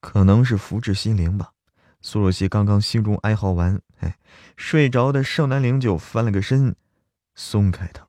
[0.02, 1.54] 可能是福至心灵吧。
[2.02, 4.18] 苏若曦刚刚心中哀嚎完，哎，
[4.58, 6.76] 睡着的盛南陵就翻了个身，
[7.34, 8.05] 松开他。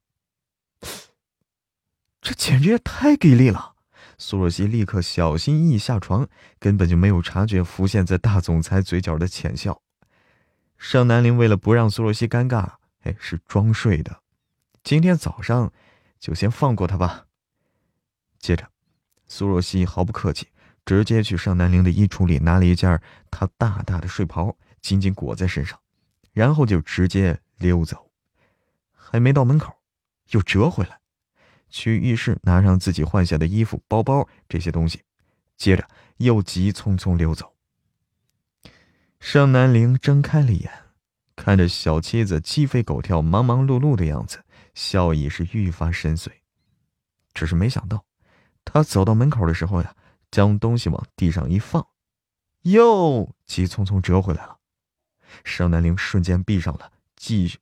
[2.27, 3.77] 这简直也太给力了！
[4.19, 6.27] 苏若曦立刻小心翼翼下床，
[6.59, 9.81] 根本就没有察觉浮现在大总裁嘴角的浅笑。
[10.77, 12.69] 盛南陵为了不让苏若曦尴尬，
[13.05, 14.23] 哎，是装睡的。
[14.83, 15.73] 今天早上
[16.19, 17.27] 就先放过他吧。
[18.41, 18.69] 接着，
[19.29, 20.49] 苏若曦毫不客气，
[20.85, 23.01] 直接去盛南陵的衣橱里拿了一件
[23.31, 25.79] 他大大的睡袍，紧紧裹在身上，
[26.33, 28.11] 然后就直接溜走。
[28.93, 29.73] 还没到门口，
[30.31, 30.99] 又折回来。
[31.69, 35.03] 去浴室拿上自己换下的衣服、包包这些东西，
[35.57, 35.87] 接着
[36.19, 37.55] 又急匆匆溜走。
[39.19, 40.71] 盛南陵睁开了眼，
[41.35, 44.45] 看着小妻子鸡飞狗跳、忙忙碌碌的样子，
[44.75, 46.31] 笑意是愈发深邃。
[47.35, 48.05] 只是没想到，
[48.65, 49.95] 他走到门口的时候呀，
[50.31, 51.87] 将东西往地上一放，
[52.63, 54.59] 又急匆匆折回来了。
[55.45, 57.59] 盛南陵瞬间闭上了，继续。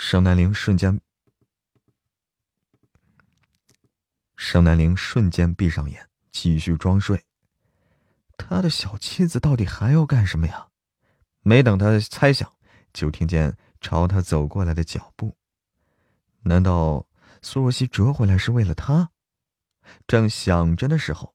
[0.00, 1.00] 盛南陵瞬间，
[4.36, 7.24] 盛南陵瞬间闭上眼，继续装睡。
[8.36, 10.68] 他的小妻子到底还要干什么呀？
[11.40, 12.48] 没等他猜想，
[12.92, 15.36] 就听见朝他走过来的脚步。
[16.42, 17.08] 难道
[17.42, 19.10] 苏若曦折回来是为了他？
[20.06, 21.34] 正想着的时候，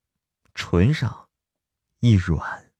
[0.54, 1.28] 唇上
[2.00, 2.72] 一软，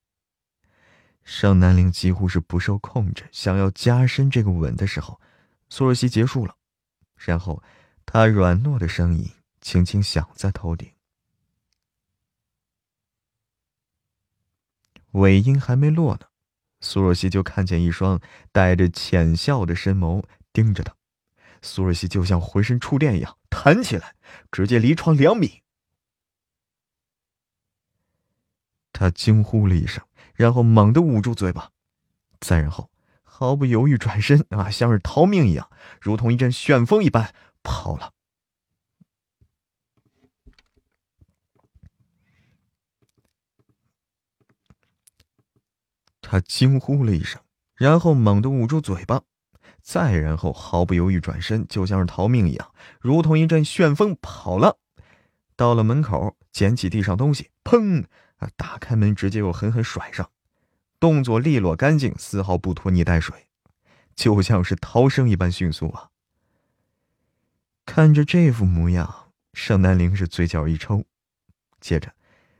[1.26, 5.20] 盛南陵几乎是不受控制，想要加深这个吻的时候。
[5.76, 6.56] 苏若曦结束了，
[7.16, 7.64] 然后，
[8.06, 9.28] 她软糯的声音
[9.60, 10.94] 轻轻响在头顶。
[15.14, 16.28] 尾音还没落呢，
[16.82, 18.22] 苏若曦就看见一双
[18.52, 20.96] 带着浅笑的深眸盯着她。
[21.64, 24.16] 苏若曦就像浑身触电一样弹起来，
[24.52, 25.64] 直接离床两米。
[28.92, 30.06] 他惊呼了一声，
[30.36, 31.72] 然后猛地捂住嘴巴，
[32.40, 32.93] 再然后。
[33.36, 35.68] 毫不犹豫转身啊，像是逃命一样，
[36.00, 38.14] 如同一阵旋风一般跑了。
[46.22, 47.42] 他惊呼了一声，
[47.76, 49.24] 然后猛地捂住嘴巴，
[49.82, 54.78] 再然后毫不犹豫转身，就像是逃命一样，如同一阵旋风跑了。
[55.56, 58.06] 到了门口，捡起地上东西，砰
[58.38, 60.30] 啊，打开门，直接又狠狠甩上。
[61.04, 63.48] 动作利落干净，丝毫不拖泥带水，
[64.16, 66.12] 就像是逃生一般迅速啊！
[67.86, 71.04] 看着这副模样，盛南陵是嘴角一抽，
[71.82, 72.14] 接着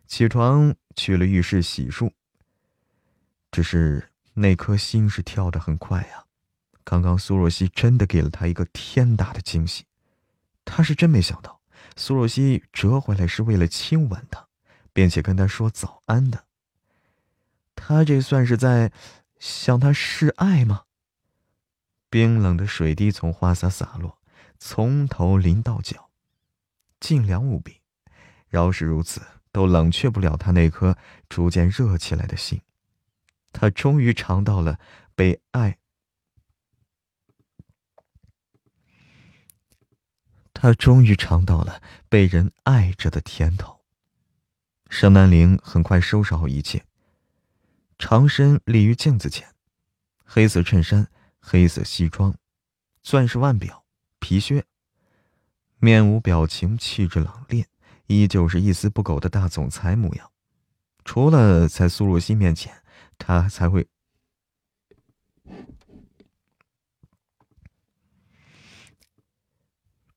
[0.08, 2.12] 起床去了浴室洗漱。
[3.50, 6.26] 只是那颗心是跳得很快呀！
[6.84, 9.86] 刚刚苏若曦真的给了他一个天大的惊喜，
[10.66, 11.62] 他是真没想到
[11.96, 14.46] 苏若曦折回来是为了亲吻他，
[14.92, 16.44] 并且跟他说早安的。
[17.86, 18.94] 他这算是在
[19.40, 20.84] 向他示爱吗？
[22.10, 24.20] 冰冷的水滴从花洒洒落，
[24.58, 26.10] 从头淋到脚，
[27.02, 27.82] 尽凉无比。
[28.48, 29.22] 饶是如此，
[29.52, 32.62] 都冷却不了他那颗逐渐热起来的心。
[33.52, 34.80] 他终于尝到了
[35.14, 35.78] 被爱，
[40.54, 43.82] 他终于尝到了被人爱着的甜头。
[44.90, 46.86] 盛南陵很快收拾好一切。
[48.06, 49.56] 长身立于镜子前，
[50.26, 51.08] 黑色衬衫、
[51.40, 52.36] 黑色西装、
[53.02, 53.86] 钻石腕表、
[54.20, 54.66] 皮靴，
[55.78, 57.64] 面无表情，气质冷冽，
[58.08, 60.30] 依旧是一丝不苟的大总裁模样。
[61.06, 62.84] 除了在苏若曦面前，
[63.18, 63.84] 他才会；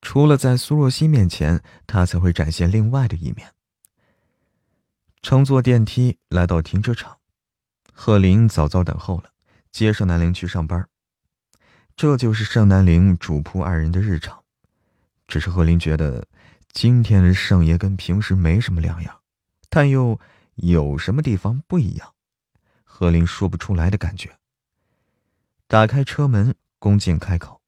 [0.01, 3.53] 除了在苏若曦面前，他才会展现另外的一面。
[5.21, 7.16] 乘坐电梯来到停车场。
[7.99, 9.31] 贺林早早等候了，
[9.71, 10.87] 接盛南陵去上班。
[11.95, 14.43] 这就是盛南陵主仆二人的日常。
[15.27, 16.27] 只是贺林觉得
[16.71, 19.21] 今天的盛爷跟平时没什么两样，
[19.67, 20.19] 但又
[20.53, 22.13] 有什么地方不一样？
[22.83, 24.37] 贺林说不出来的感觉。
[25.65, 27.61] 打开车门，恭敬开口：“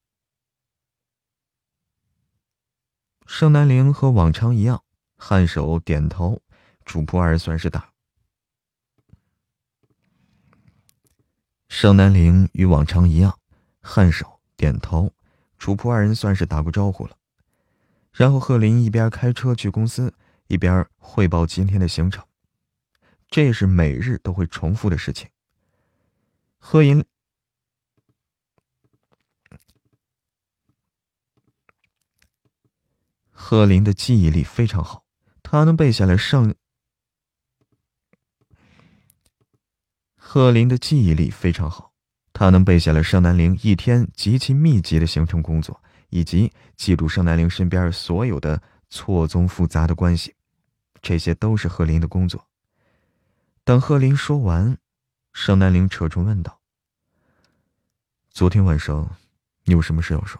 [3.25, 4.83] 盛南陵和往常一样，
[5.17, 6.43] 颔首点头，
[6.85, 7.91] 主仆二人算是打。
[11.69, 13.39] 盛南陵与往常一样，
[13.83, 15.13] 颔首点头，
[15.57, 17.15] 主仆二人算是打过招呼了。
[18.11, 20.13] 然后贺林一边开车去公司，
[20.47, 22.25] 一边汇报今天的行程。
[23.29, 25.29] 这是每日都会重复的事情。
[26.57, 27.05] 贺银。
[33.31, 35.05] 贺林的记忆力非常好，
[35.43, 36.53] 他能背下来上。
[40.31, 41.91] 贺林的记忆力非常好，
[42.33, 48.61] 他能背下来盛南陵一天极其密集的行程工作，以及记住盛南陵身边所有的
[48.91, 50.35] 错综复杂的关系，
[51.01, 52.47] 这些都是贺林的工作。
[53.63, 54.77] 等贺林说完，
[55.33, 56.61] 盛南陵扯唇问道
[58.29, 59.17] ：“昨天晚上，
[59.63, 60.39] 你有什么事要说？”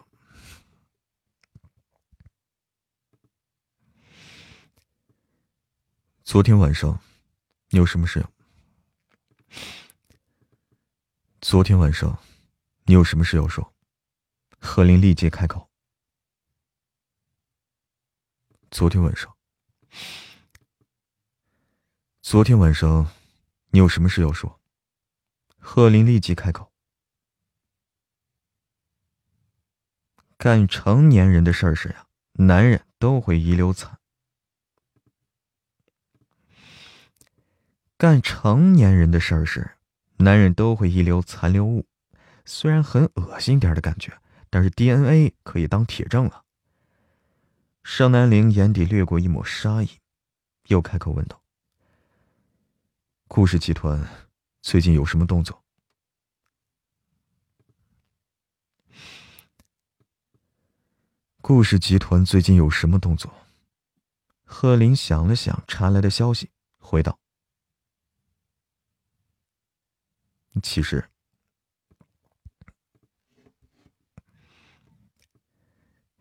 [6.22, 7.00] 昨天晚上，
[7.70, 8.24] 你有什么事？
[11.42, 12.18] 昨天晚上，
[12.84, 13.72] 你有什么事要说？
[14.58, 15.70] 贺林立即开口。
[18.70, 19.34] 昨天晚上，
[22.20, 23.10] 昨天晚上，
[23.70, 24.60] 你有什么事要说？
[25.58, 26.70] 贺林立即开口。
[30.36, 33.98] 干成年人的事儿时呀，男人都会遗留残。
[37.96, 39.78] 干成年人的事儿时，
[40.22, 41.86] 男人都会遗留残留物，
[42.44, 44.12] 虽然很恶心点的感觉，
[44.50, 46.44] 但是 DNA 可以当铁证了。
[47.82, 49.88] 盛南陵眼底掠过一抹杀意，
[50.66, 51.40] 又开口问道
[53.28, 54.06] ：“顾氏集团
[54.60, 55.62] 最近有什么动作？”
[61.40, 63.32] 顾氏集团最近有什么动作？
[64.44, 67.18] 贺林想了想查来的消息，回道。
[70.62, 71.08] 其实，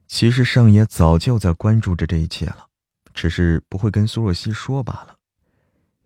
[0.07, 2.69] 其实盛爷早就在关注着这一切了，
[3.13, 5.17] 只是不会跟苏若曦说罢了。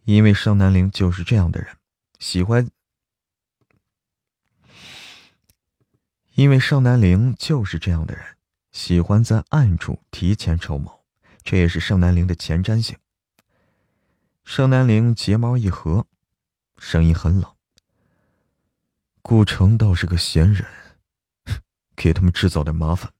[0.06, 1.78] 因为盛南陵就是这样的人，
[2.20, 2.70] 喜欢。
[6.36, 8.26] 因为盛南陵就是这样的人，
[8.72, 11.06] 喜欢在暗处提前筹谋，
[11.44, 12.98] 这也是盛南陵的前瞻性。
[14.44, 16.08] 盛南陵睫毛一合，
[16.78, 17.53] 声音很冷。
[19.26, 20.68] 顾城倒是个闲人，
[21.96, 23.14] 给他们制造点麻烦。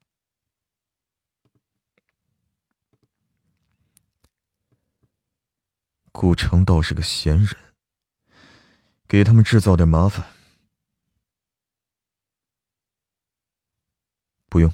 [6.12, 7.56] 顾城倒是个闲人，
[9.08, 10.28] 给他们制造点麻烦。
[14.50, 14.72] 不用，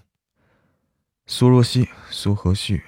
[1.27, 2.83] 苏若曦、苏和煦。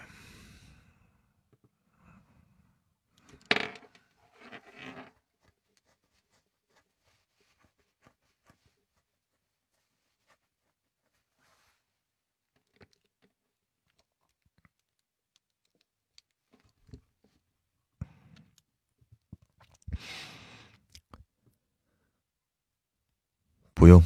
[23.73, 24.03] 不用，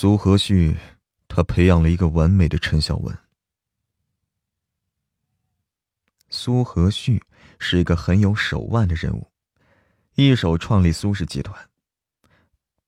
[0.00, 0.76] 苏和旭，
[1.26, 3.18] 他培养了一个完美的陈小文。
[6.30, 7.20] 苏和旭
[7.58, 9.32] 是一个很有手腕的人物，
[10.14, 11.68] 一手创立苏氏集团，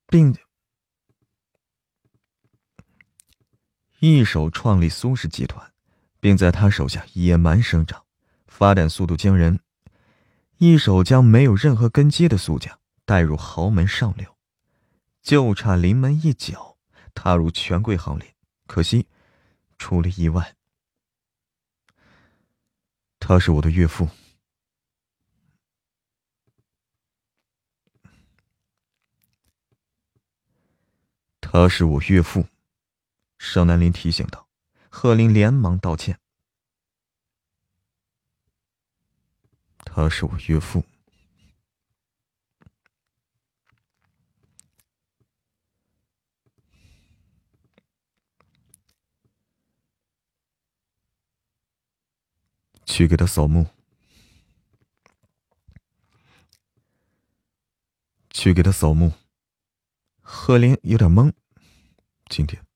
[0.07, 0.33] 并
[3.99, 5.73] 一手创立苏氏集团，
[6.21, 8.05] 并在他手下野蛮生长，
[8.47, 9.59] 发展速度惊人，
[10.59, 14.37] 一手将没有任何根基的苏家带入豪门上流。
[15.21, 16.77] 就差临门一脚，
[17.15, 18.35] 踏入权贵行列。
[18.67, 19.07] 可惜，
[19.79, 20.57] 出了意外。
[23.19, 24.09] 他是我的岳父。
[31.41, 32.47] 他是我岳父。
[33.39, 34.49] 盛南林提醒道。
[34.89, 36.21] 贺林连忙道歉。
[39.79, 40.85] 他是我岳父。
[52.91, 53.69] 去给他扫墓，
[58.31, 59.13] 去给他扫墓。
[60.21, 61.33] 贺林有点懵，
[62.29, 62.67] 今天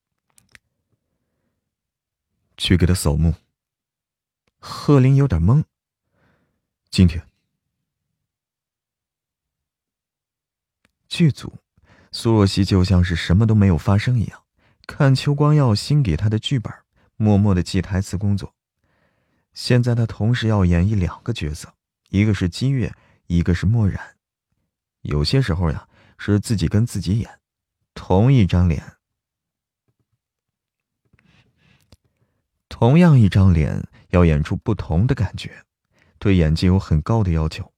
[2.56, 3.34] 去给他扫墓。
[4.60, 5.64] 贺林有点懵，
[6.90, 7.26] 今天
[11.08, 11.58] 剧组
[12.12, 14.44] 苏若曦就像是什么都没有发生一样，
[14.86, 16.72] 看邱光耀新给他的剧本，
[17.16, 18.53] 默默的记台词工作。
[19.54, 21.72] 现在他同时要演绎两个角色，
[22.10, 22.92] 一个是姬月，
[23.28, 24.16] 一个是墨染。
[25.02, 25.88] 有些时候呀，
[26.18, 27.40] 是自己跟自己演，
[27.94, 28.96] 同一张脸，
[32.68, 35.64] 同样一张脸，要演出不同的感觉，
[36.18, 37.72] 对演技有很高的要求。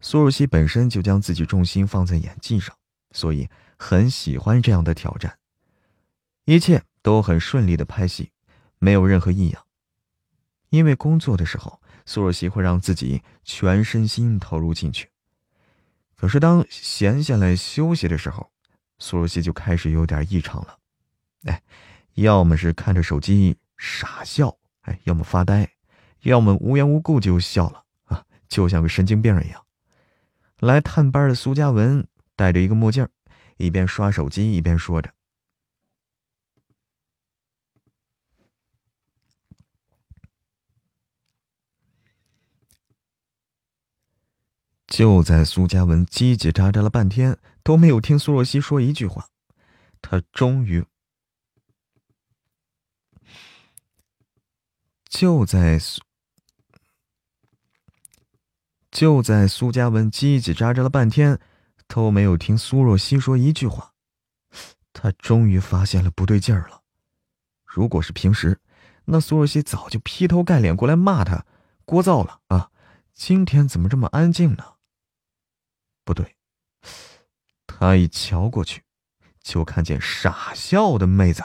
[0.00, 2.76] 苏若曦本身就将自己重心放在演技上，
[3.10, 5.36] 所以很喜欢这样的挑战。
[6.44, 8.30] 一切都很顺利的拍戏，
[8.78, 9.66] 没有任何异样。
[10.70, 15.08] 因为工作的时候，苏若曦会让自己全身心投入进去。
[16.16, 18.50] 可是当闲下来休息的时候，
[18.98, 20.78] 苏若曦就开始有点异常了。
[21.44, 21.62] 哎，
[22.14, 25.70] 要么是看着手机傻笑，哎，要么发呆，
[26.22, 29.64] 要么无缘无故就笑了啊，就像个神经病一样。
[30.58, 32.06] 来探班的苏嘉文
[32.36, 33.08] 戴着一个墨镜，
[33.56, 35.10] 一边刷手机一边说着。
[44.90, 49.28] 就在苏嘉文叽叽喳喳了半天，都没有听苏若曦说一句话，
[50.02, 50.84] 他终于
[55.08, 56.02] 就在苏
[58.90, 61.38] 就在苏嘉文叽叽喳喳了半天，
[61.86, 63.92] 都没有听苏若曦说一句话，
[64.92, 66.82] 他终于发现了不对劲儿了。
[67.64, 68.60] 如果是平时，
[69.04, 71.46] 那苏若曦早就劈头盖脸过来骂他
[71.86, 72.72] 聒噪了啊！
[73.14, 74.64] 今天怎么这么安静呢？
[76.10, 76.34] 不对，
[77.68, 78.82] 他一瞧过去，
[79.40, 81.40] 就看见傻笑的妹子。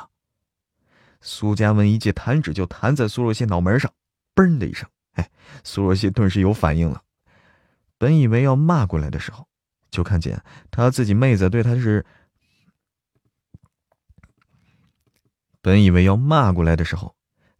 [1.22, 3.93] 苏嘉文一记弹指就弹在苏若曦脑门上，
[4.34, 5.30] 嘣的一声，哎，
[5.63, 7.03] 苏若曦顿时有反应了。
[7.99, 9.47] 本以为要骂过来的时候，
[9.91, 12.03] 就看见他自己妹子对他是……
[15.61, 17.16] 本以为要骂过来的时候，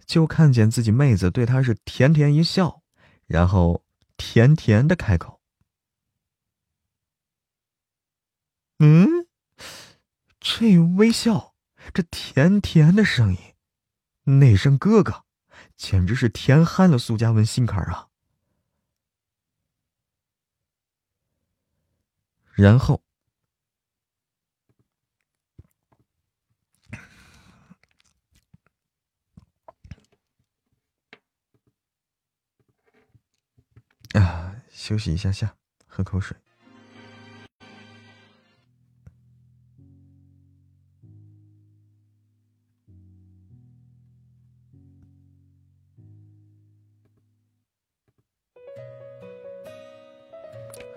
[0.08, 2.82] 就看见自己妹子对他是甜甜一笑，
[3.28, 3.84] 然后
[4.18, 5.35] 甜甜的开口。
[8.80, 9.28] 嗯，
[10.40, 11.56] 这微笑，
[11.94, 13.40] 这甜甜的声音，
[14.24, 15.24] 那声哥哥，
[15.78, 18.10] 简直是甜憨了苏嘉文心坎啊！
[22.54, 23.02] 然后，
[34.14, 35.56] 啊，休息一下下，
[35.88, 36.38] 喝口水。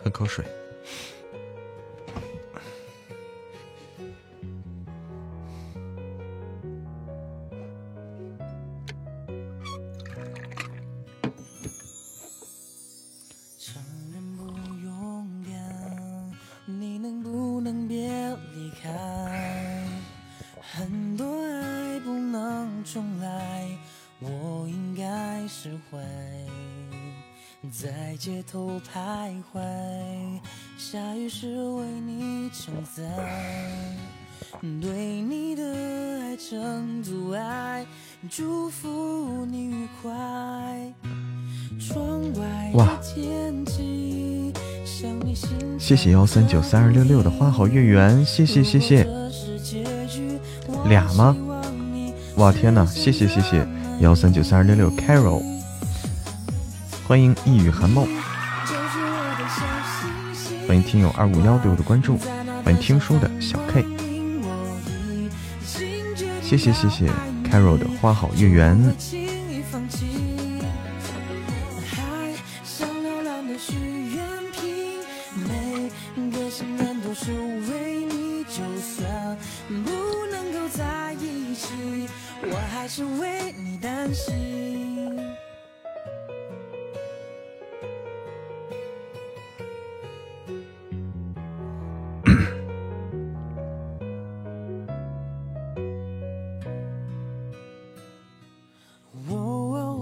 [0.09, 0.58] 喝口水。
[45.89, 49.09] 谢谢幺三九三二六六的花好月圆，谢谢谢谢。
[50.85, 51.35] 俩吗？
[52.37, 52.85] 哇天哪！
[52.85, 53.67] 谢谢谢谢
[54.01, 55.43] 幺三九三二六六 Carol，
[57.07, 58.07] 欢迎一语寒梦，
[60.67, 62.19] 欢迎听友二五幺对我的关注，
[62.63, 63.83] 欢迎听书的小 K，
[66.43, 67.11] 谢谢谢谢
[67.51, 68.79] Carol 的花好月圆，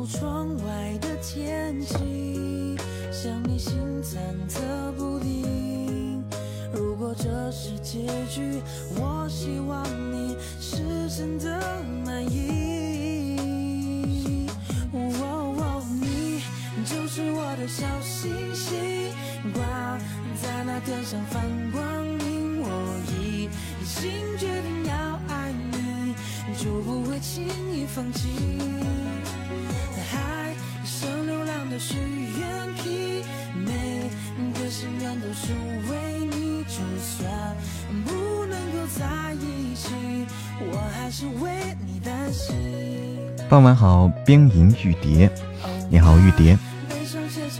[0.09, 2.77] 窗外的天气
[3.11, 6.23] 像你心忐忑不定。
[6.73, 8.63] 如果这是结局，
[8.95, 11.61] 我希望你是真的
[12.05, 13.37] 满意。
[14.93, 19.13] 哦，你就是我的小星星，
[19.53, 19.99] 挂
[20.41, 21.43] 在那天上放
[21.73, 21.83] 光
[22.19, 22.61] 明。
[22.63, 22.69] 我
[23.19, 23.49] 已
[23.85, 24.95] 经决定要
[25.29, 26.15] 爱你，
[26.57, 28.29] 就不会轻易放弃。
[30.17, 30.55] 还
[43.49, 45.31] 傍晚好，冰莹玉蝶，
[45.89, 46.59] 你好玉蝶，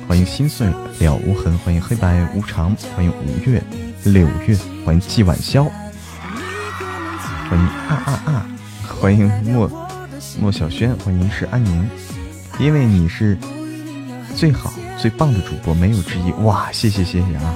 [0.09, 0.67] 欢迎心碎
[0.99, 3.63] 了无痕，欢迎黑白无常，欢迎五月
[4.05, 5.65] 六月，欢迎季晚宵，
[7.49, 8.47] 欢迎啊啊啊，
[9.01, 9.71] 欢迎莫
[10.41, 11.89] 莫小轩，欢迎是安宁，
[12.59, 13.37] 因为你是
[14.35, 16.33] 最好最棒的主播，没有之一。
[16.43, 17.55] 哇，谢谢谢谢啊，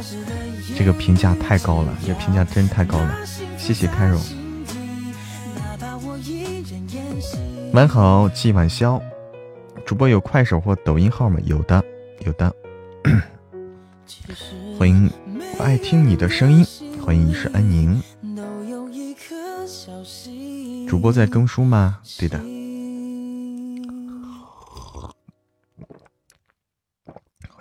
[0.77, 3.19] 这个评价太高了，这评价真太高了，
[3.57, 4.21] 谢谢开荣。
[7.73, 9.01] 晚好，季晚宵，
[9.87, 11.39] 主播有快手或抖音号吗？
[11.45, 11.83] 有的，
[12.27, 12.55] 有的。
[14.79, 15.11] 欢迎，
[15.59, 16.67] 我爱听你的声音。
[17.05, 18.03] 欢迎一世安宁。
[20.87, 21.99] 主播在更书吗？
[22.19, 22.39] 对的。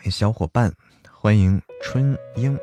[0.10, 0.74] 小伙伴，
[1.12, 2.58] 欢迎春英。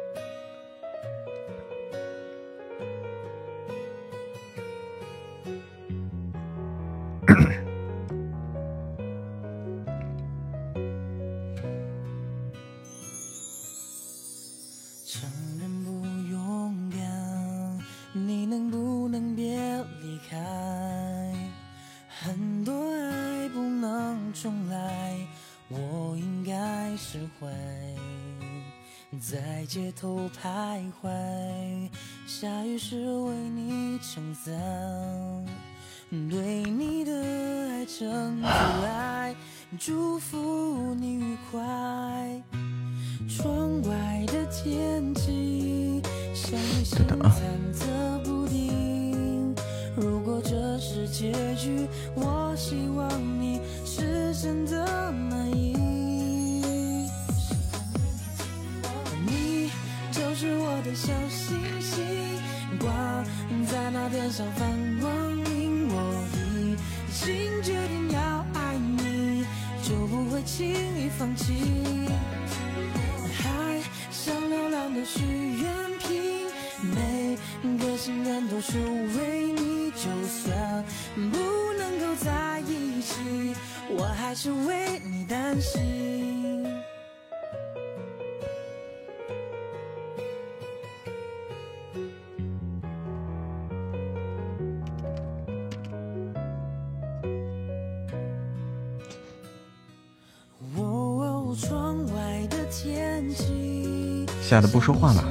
[104.43, 105.25] 吓得不说话了，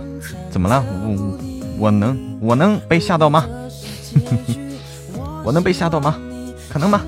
[0.50, 0.84] 怎么了？
[1.04, 1.40] 我
[1.78, 3.46] 我能我能被吓到吗？
[5.44, 6.20] 我能被吓到吗？
[6.70, 7.02] 可能吗？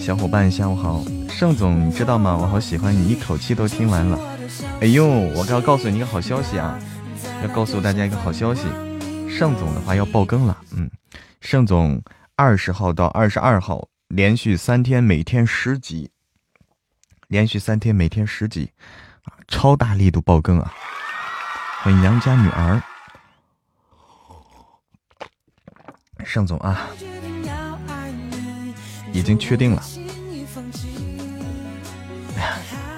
[0.00, 2.36] 小伙伴下午好，盛总你知道吗？
[2.40, 4.18] 我好喜欢你，一口气都听完了。
[4.80, 6.78] 哎呦，我要告诉你一个好消息啊！
[7.42, 8.62] 要告诉大家一个好消息，
[9.28, 10.56] 盛总的话要爆更了。
[10.74, 10.90] 嗯，
[11.40, 12.00] 盛总
[12.36, 16.10] 二十号到二十二号连续三天每天十集，
[17.28, 18.72] 连续三天每天十集。
[19.46, 20.74] 超大力度爆更啊！
[21.82, 22.82] 欢迎娘家女儿，
[26.24, 26.88] 盛总啊，
[29.12, 29.82] 已经确定了。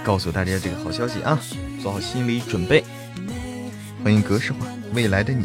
[0.04, 1.38] 告诉大家这个好消息啊，
[1.82, 2.84] 做好心理准备。
[4.02, 5.44] 欢迎格式化未来的你，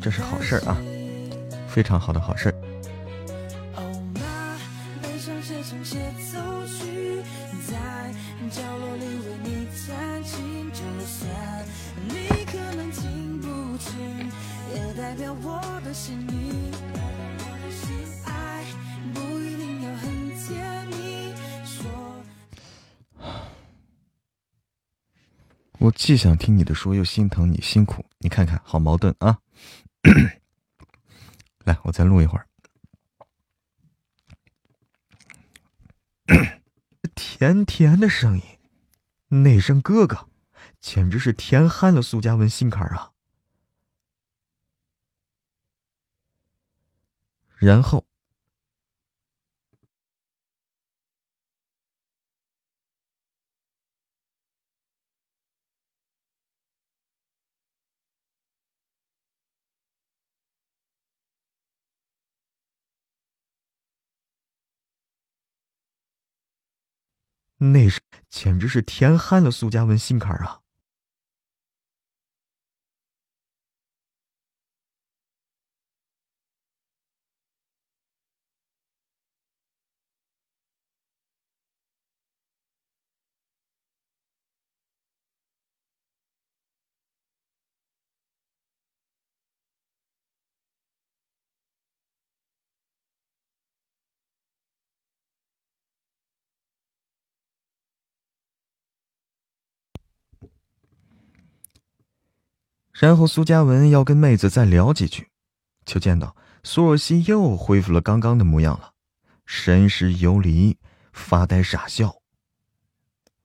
[0.00, 0.76] 这是好事儿啊，
[1.68, 2.48] 非常好的好事。
[2.48, 2.54] 儿
[26.04, 29.38] 既想听你的说，又心疼你辛苦，你看看，好矛盾啊！
[31.64, 32.48] 来，我再录一会儿。
[37.14, 38.42] 甜甜的声音，
[39.28, 40.28] 那声哥哥，
[40.80, 43.12] 简直是甜憨了苏嘉文心坎啊！
[47.54, 48.04] 然后。
[67.70, 70.61] 那是简直是甜憨了苏嘉文心坎儿啊！
[103.02, 105.28] 然后苏嘉文要跟妹子再聊几句，
[105.84, 108.94] 就见到苏若曦又恢复了刚刚的模样了，
[109.44, 110.78] 神识游离，
[111.12, 112.22] 发呆傻笑。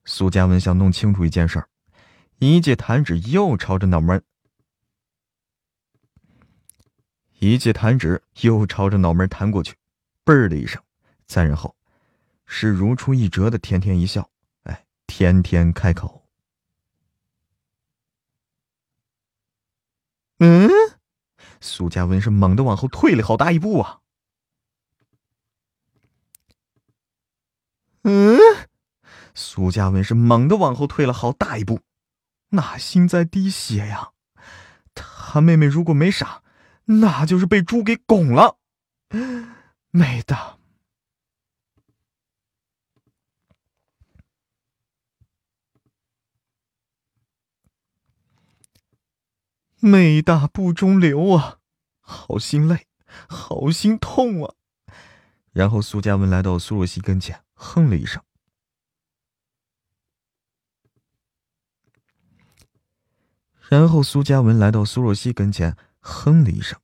[0.04, 1.68] 苏嘉文想弄清楚一件事儿，
[2.38, 4.22] 一记弹指又朝着脑门，
[7.40, 9.74] 一记弹指又朝着脑门弹过去，
[10.24, 10.80] 嘣的一声，
[11.26, 11.74] 再然后
[12.46, 14.30] 是如出一辙的甜甜一笑，
[14.62, 16.16] 哎，甜甜开口。
[20.40, 20.70] 嗯，
[21.60, 24.00] 苏家文是猛地往后退了好大一步啊！
[28.02, 28.38] 嗯，
[29.34, 31.80] 苏家文是猛地往后退了好大一步，
[32.50, 34.12] 那心在滴血呀！
[34.94, 36.42] 他妹妹如果没傻，
[36.86, 38.56] 那就是被猪给拱了。
[39.90, 40.57] 没的，
[49.80, 51.58] 美大不中留啊！
[52.00, 52.86] 好心累，
[53.28, 54.54] 好心痛啊！
[55.52, 58.22] 然后苏嘉文来到苏若曦跟前，哼了一声。
[63.68, 66.80] 然后苏嘉文来到苏若曦跟前，哼了一声。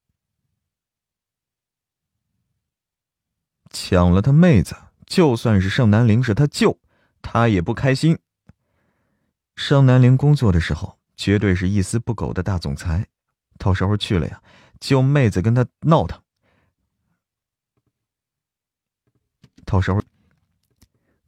[3.70, 4.76] 抢了他妹子，
[5.06, 6.78] 就算是盛南陵是他舅，
[7.22, 8.18] 他也不开心。
[9.56, 13.06] 盛南陵工作的时候，绝对是一丝不苟的大总裁，
[13.58, 14.42] 到时候去了呀，
[14.80, 16.18] 就妹子跟他闹腾；
[19.64, 20.02] 到时候，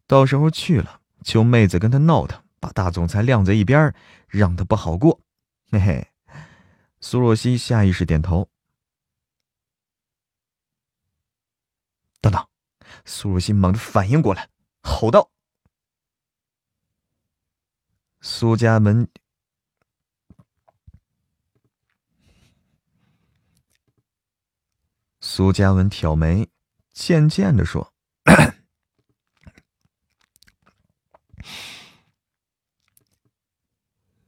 [0.06, 3.94] 到时候去了，就妹子跟他闹腾，把大总裁晾在一边，
[4.28, 5.20] 让他不好过。
[5.70, 6.12] 嘿嘿，
[7.00, 8.48] 苏若曦下意识点头。
[12.20, 12.48] 等等，
[13.04, 14.48] 苏若曦猛地反应过来，
[14.82, 15.30] 吼道
[18.20, 19.08] ：“苏家门。”
[25.36, 26.48] 苏嘉文挑眉，
[26.94, 27.92] 渐渐的说：“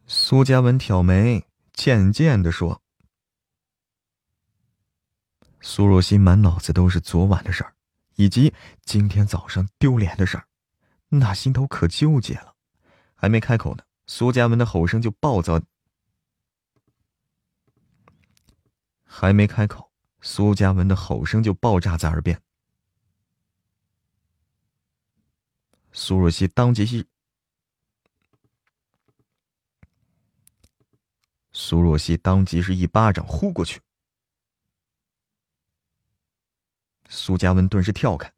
[0.07, 2.83] 苏嘉文挑眉，渐渐的说
[5.63, 7.75] ：‘苏若曦满脑子都是昨晚的事儿。’”
[8.17, 8.53] 以及
[8.83, 10.47] 今天早上丢脸的事儿，
[11.09, 12.55] 那心头可纠结了。
[13.15, 15.59] 还没开口呢，苏嘉文的吼声就暴躁。
[19.05, 19.88] 还没开口，
[20.21, 22.41] 苏嘉文的吼声就爆炸在耳边。
[25.93, 27.07] 苏若曦当即是，
[31.53, 33.81] 苏若曦当即是一巴掌呼过去。
[37.09, 38.33] 苏嘉文顿时跳开。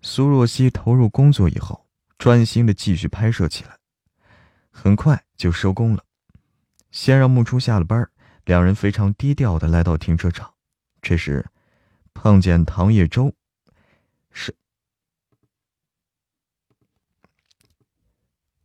[0.00, 1.86] 苏若曦投入工作以后，
[2.16, 3.78] 专心的继续拍摄起来，
[4.70, 6.04] 很快就收工了。
[6.90, 8.10] 先让木初下了班，
[8.48, 10.54] 两人非常低调的来到停车场。
[11.02, 11.44] 这时，
[12.14, 13.34] 碰见唐叶舟，
[14.32, 14.56] 是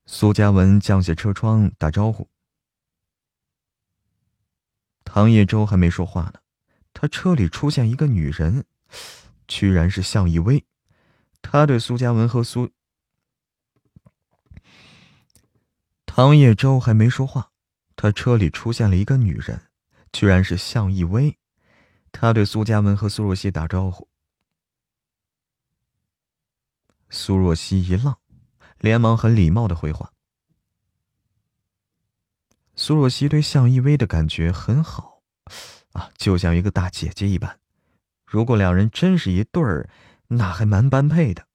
[0.05, 2.29] 苏嘉文降下车窗打招呼。
[5.03, 6.35] 唐叶舟还没说话呢。
[6.93, 8.63] 他车里出现一个女人，
[9.49, 10.63] 居然是向一薇。
[11.41, 12.71] 他对苏嘉文和苏
[16.05, 17.51] 唐叶舟还没说话，
[17.97, 19.61] 他车里出现了一个女人，
[20.13, 21.37] 居然是向一薇。
[22.13, 24.07] 他对苏嘉文和苏若曦打招呼。
[27.09, 28.15] 苏若曦一愣，
[28.79, 30.13] 连忙很礼貌的回话。
[32.75, 35.21] 苏若曦对向一薇的感觉很好。
[35.91, 37.59] 啊，就像一个大姐姐一般。
[38.25, 39.87] 如果两人真是一对儿，
[40.27, 41.45] 那还蛮般配的。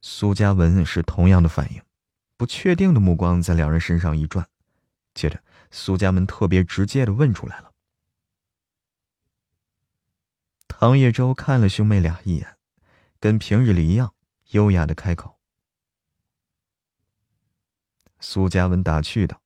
[0.00, 1.82] 苏嘉文是同样的反应，
[2.38, 4.48] 不确定的目光在两人身上一转。
[5.12, 7.69] 接着，苏嘉文特别直接的问出来了。
[10.72, 12.56] 唐叶舟看了兄妹俩一眼，
[13.18, 14.14] 跟平日里一样，
[14.52, 15.38] 优雅的开口。
[18.20, 19.42] 苏嘉文打趣道：“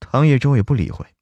[0.00, 1.14] 唐叶舟也不理会。”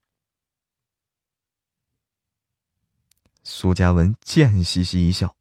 [3.42, 5.36] 苏嘉文贱兮兮一笑，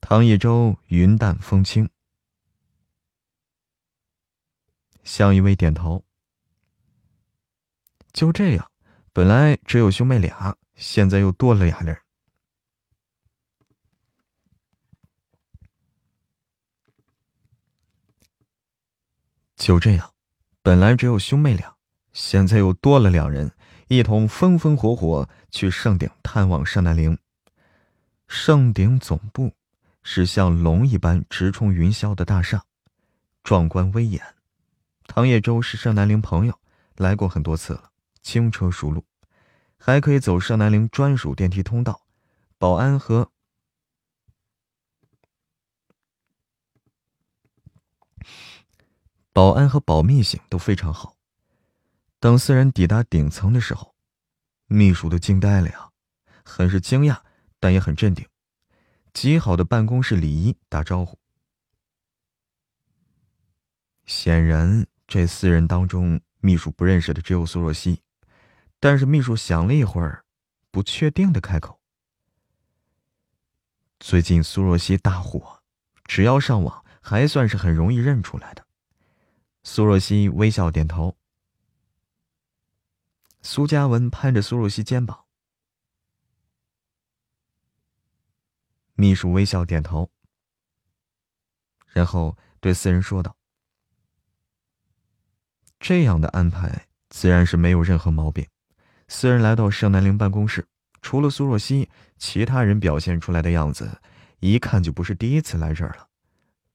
[0.00, 1.88] 唐叶舟云淡风轻，
[5.04, 6.04] 向一薇点头。
[8.12, 8.72] 就这样，
[9.12, 11.96] 本来只有兄妹俩，现在又多了俩人。
[19.56, 20.14] 就这样，
[20.62, 21.76] 本来只有兄妹俩，
[22.14, 23.52] 现在又多了两人。
[23.88, 27.18] 一同风风火火去圣鼎探望盛南陵。
[28.26, 29.52] 圣鼎总部
[30.02, 32.64] 是像龙一般直冲云霄的大厦，
[33.42, 34.22] 壮观威严。
[35.06, 36.58] 唐叶舟是盛南陵朋友，
[36.96, 37.90] 来过很多次了，
[38.22, 39.04] 轻车熟路，
[39.82, 42.06] 还可以走盛南陵专属电梯通道，
[42.58, 43.32] 保安和
[49.32, 51.16] 保安和保密性都非常好。
[52.20, 53.94] 等四人抵达顶层的时候，
[54.66, 55.90] 秘书都惊呆了呀，
[56.44, 57.22] 很是惊讶，
[57.58, 58.28] 但也很镇定，
[59.14, 61.18] 极好的办公室礼仪打招呼。
[64.04, 64.86] 显然。
[65.12, 68.00] 这四人当中，秘书不认识的只有苏若曦，
[68.80, 70.24] 但是秘书想了一会儿，
[70.70, 71.78] 不确定的开口
[74.00, 75.62] ：“最近苏若曦大火，
[76.04, 78.66] 只要上网，还算是很容易认出来的。”
[79.62, 81.18] 苏若曦微笑点头。
[83.42, 85.26] 苏嘉文拍着苏若曦肩膀，
[88.94, 90.10] 秘书微笑点头，
[91.88, 93.36] 然后对四人说道。
[95.78, 98.46] 这样的安排自然是没有任何毛病。
[99.12, 100.68] 四人来到盛南陵办公室，
[101.02, 104.00] 除了苏若曦，其他人表现出来的样子，
[104.38, 106.06] 一看就不是第一次来这儿了。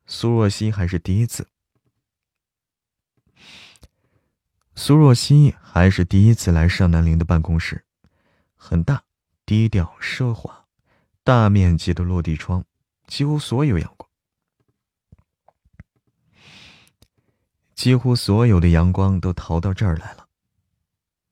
[0.06, 1.48] 苏若曦还是第一次。
[4.76, 7.86] 苏若曦还是第一次来盛南陵的办公室，
[8.58, 9.06] 很大，
[9.46, 10.66] 低调奢华，
[11.24, 12.66] 大面积的落地窗，
[13.08, 14.10] 几乎所有阳光。
[17.74, 20.25] 几乎所有的阳光都逃到这儿来了。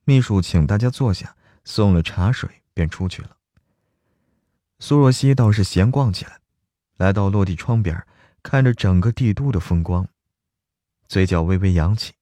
[0.06, 3.38] 秘书请大家坐下，送了茶水，便出去了。
[4.80, 6.40] 苏若曦倒是闲逛起来，
[6.98, 8.06] 来到落地窗边，
[8.42, 10.08] 看着整个帝都的风光，
[11.08, 12.14] 嘴角微微扬起。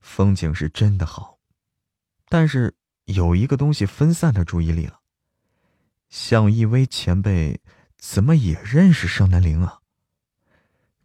[0.00, 1.38] 风景是真的好，
[2.28, 2.76] 但是
[3.06, 5.00] 有一个东西分散他注意力了。
[6.10, 7.60] 向一威前辈
[7.98, 9.80] 怎么也认识盛南陵啊？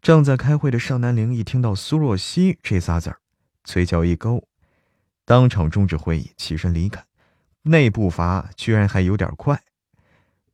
[0.02, 3.22] 正在开会的尚南陵一听到苏若曦这仨字儿，
[3.64, 4.48] 嘴角一勾，
[5.32, 7.08] 当场终止会议，起身离开。
[7.62, 9.64] 那步伐居然还有点快。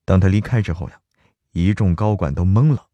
[0.05, 1.01] 等他离开之后呀，
[1.49, 2.87] 一众高管都懵了。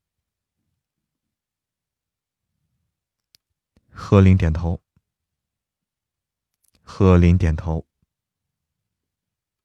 [3.89, 4.81] 贺林点头。
[6.81, 7.85] 贺林点头。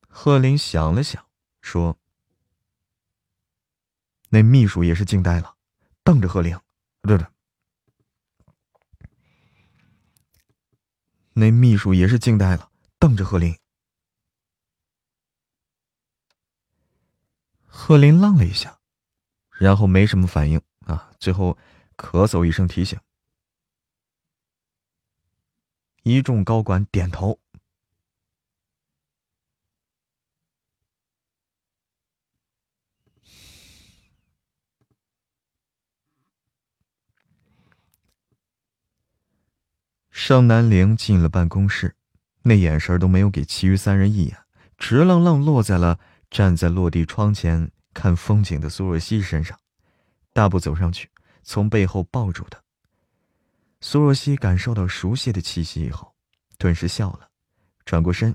[0.08, 1.24] 贺林想了想，
[1.60, 2.00] 说
[4.30, 5.54] ：“那秘书也是惊呆了，
[6.02, 6.58] 瞪着贺林。”
[7.02, 7.32] 对的，
[11.38, 13.56] 那秘书也是惊呆了，瞪着贺林。
[17.64, 18.80] 贺林愣了一下，
[19.52, 21.56] 然后没什么反应啊，最后
[21.96, 22.98] 咳嗽一声提醒。
[26.02, 27.38] 一众高管点头。
[40.20, 41.94] 盛南陵进了办公室，
[42.42, 44.36] 那眼神都没有给其余三人一眼，
[44.76, 49.56] 直愣愣落在了站在落地窗前看风景的苏若曦身上，
[50.32, 51.08] 大步走上去，
[51.44, 52.60] 从背后抱住她。
[53.80, 56.12] 苏若曦感受到熟悉的气息以后，
[56.58, 57.30] 顿时笑了，
[57.84, 58.34] 转过身，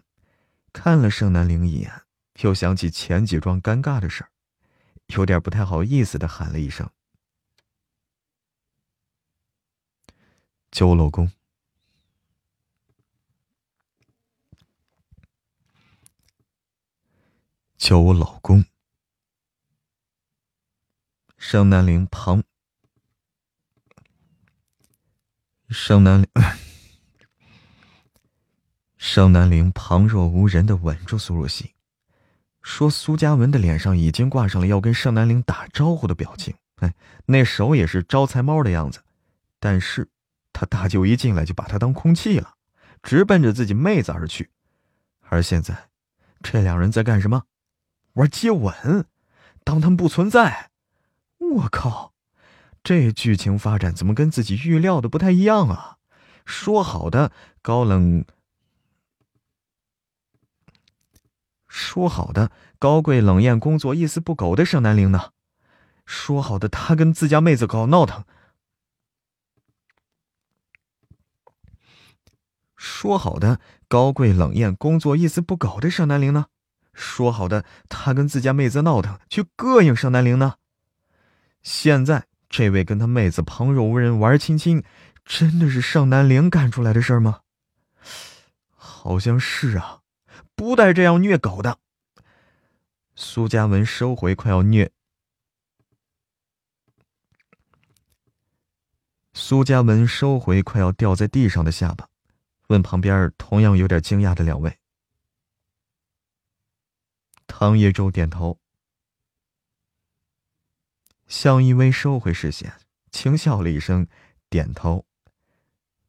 [0.72, 1.92] 看了盛南陵一眼，
[2.40, 4.30] 又想起前几桩尴尬的事儿，
[5.08, 6.90] 有点不太好意思的喊了一声
[10.72, 11.30] ：“叫我老公。”
[17.84, 18.64] 叫我老公。
[21.38, 22.42] 盛南陵旁，
[25.68, 26.30] 盛南陵，
[28.96, 31.74] 盛南陵旁若无人的吻住苏若曦，
[32.62, 36.96] 说：“苏嘉文的脸上已经挂上了要跟盛南陵打招呼的表情，哎，
[37.26, 39.04] 那手也是招财猫的样子。
[39.60, 40.08] 但是，
[40.54, 42.56] 他大舅一进来就把他当空气了，
[43.02, 44.52] 直奔着自己妹子而去。
[45.28, 45.90] 而现在，
[46.42, 47.44] 这两人在干什么？”
[48.14, 49.06] 玩接吻，
[49.64, 50.72] 当他们不存在。
[51.40, 52.14] 我靠，
[52.84, 55.98] 这剧情发展怎么跟自己预料的不太一样啊？
[56.46, 57.32] 说好的
[57.62, 58.26] 高冷，
[61.68, 65.32] 说好的高贵冷艳、工作一丝不苟的盛南陵呢？
[66.06, 68.26] 说好的他跟自家妹子搞闹腾，
[72.76, 76.48] 说好的高贵冷艳、工作一丝不苟的盛南陵呢？
[76.94, 80.56] 说好的，他跟自家妹子闹腾，去膈应盛南陵呢？
[81.62, 84.84] 现在这位跟他妹子旁若无人玩亲亲，
[85.26, 87.40] 真的是盛南陵干出来的事吗？
[88.76, 90.02] 好像是啊，
[90.56, 91.80] 不带这样虐狗的。
[93.16, 94.92] 苏嘉文收回快要虐，
[99.34, 102.08] 苏嘉文收回快要掉在地上的下巴，
[102.68, 104.78] 问旁边同样有点惊讶的两位。
[107.56, 108.60] 唐叶舟点头，
[111.28, 112.82] 向一威收回视线，
[113.12, 114.08] 轻笑了一声，
[114.50, 115.06] 点头。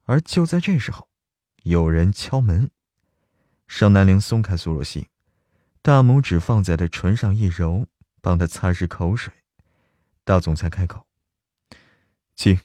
[0.05, 1.11] 而就在这时候，
[1.65, 2.71] 有人敲门。
[3.66, 5.11] 盛南陵松开苏若曦，
[5.83, 7.87] 大拇指放在他唇上一揉，
[8.23, 9.31] 帮他擦拭口水。
[10.25, 11.07] 大总裁开口
[12.35, 12.59] ：“请。”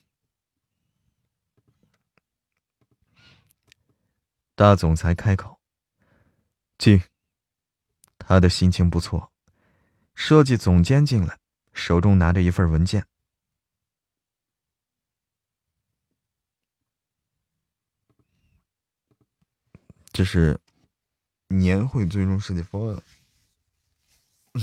[4.56, 5.60] 大总裁开口
[6.80, 7.02] ：“请。”
[8.30, 9.32] 他的心情不错。
[10.14, 11.40] 设计总监进来，
[11.74, 13.04] 手中拿着一份文件。
[20.12, 20.60] 这是
[21.48, 23.02] 年会最终设计方案。
[24.54, 24.62] 嗯。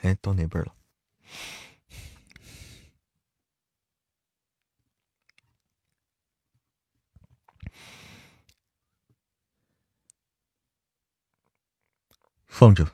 [0.00, 0.74] 哎，到哪本了？
[12.46, 12.92] 放着，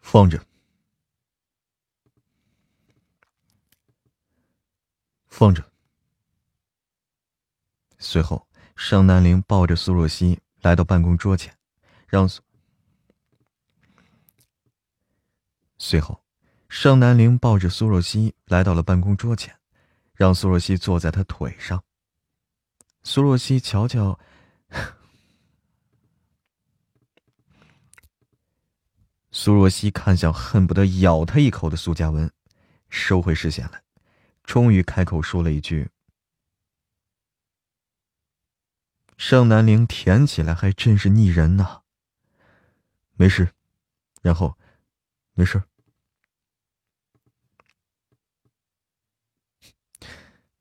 [0.00, 0.44] 放着，
[5.28, 5.70] 放着。
[7.98, 11.56] 随后，尚南陵抱着苏若曦来到办公桌前，
[12.08, 12.42] 让苏。
[15.82, 16.22] 随后，
[16.68, 19.58] 盛南陵抱着苏若曦来到了办公桌前，
[20.12, 21.82] 让苏若曦坐在他腿上。
[23.02, 24.20] 苏若曦瞧瞧，
[29.32, 32.30] 苏若曦看向恨不得咬他一口的苏嘉文，
[32.90, 33.82] 收回视线来，
[34.44, 35.88] 终于开口说了一句
[39.16, 41.80] ：“盛南陵舔起来还真是腻人呐。”
[43.16, 43.54] 没事，
[44.20, 44.58] 然后，
[45.32, 45.62] 没事。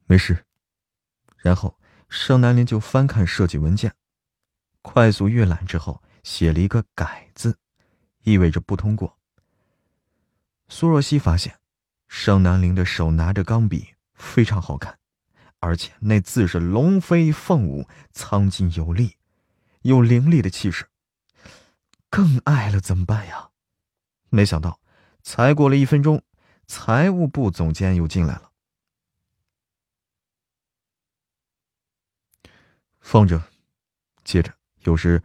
[0.09, 0.43] 没事，
[1.37, 1.79] 然后
[2.09, 3.93] 盛南林就翻看设计文件，
[4.81, 7.59] 快速阅览之后写了一个“改”字，
[8.23, 9.19] 意味着不通过。
[10.67, 11.59] 苏若曦发现，
[12.07, 14.97] 盛南林的手拿着钢笔非常好看，
[15.59, 19.17] 而且那字是龙飞凤舞、苍劲有力，
[19.83, 20.87] 有凌厉的气势。
[22.09, 23.49] 更爱了怎么办呀？
[24.29, 24.79] 没想到，
[25.21, 26.23] 才过了一分钟，
[26.65, 28.48] 财务部总监又进来了。
[32.99, 33.41] 放着，
[34.23, 34.53] 接着
[34.83, 35.23] 又是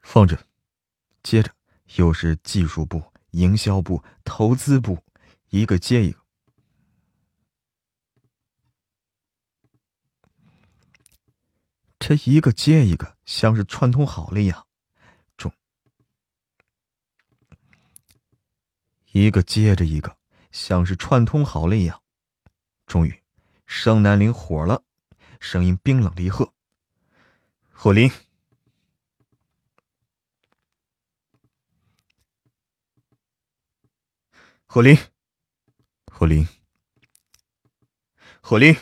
[0.00, 0.46] 放着，
[1.22, 1.54] 接着
[1.96, 4.98] 又是技术部、营销部、投资部，
[5.50, 6.24] 一个接一个。
[11.98, 14.66] 这一个接一个，像是串通好了一样，
[15.36, 15.52] 中。
[19.12, 20.17] 一个接着一个，
[20.50, 22.02] 像是串通好了一样。
[22.86, 23.22] 终于，
[23.66, 24.82] 盛南林火了，
[25.40, 26.54] 声音冰冷厉喝
[27.72, 28.10] ：“霍林，
[34.66, 34.96] 霍林，
[36.10, 36.48] 霍林，
[38.40, 38.76] 霍林，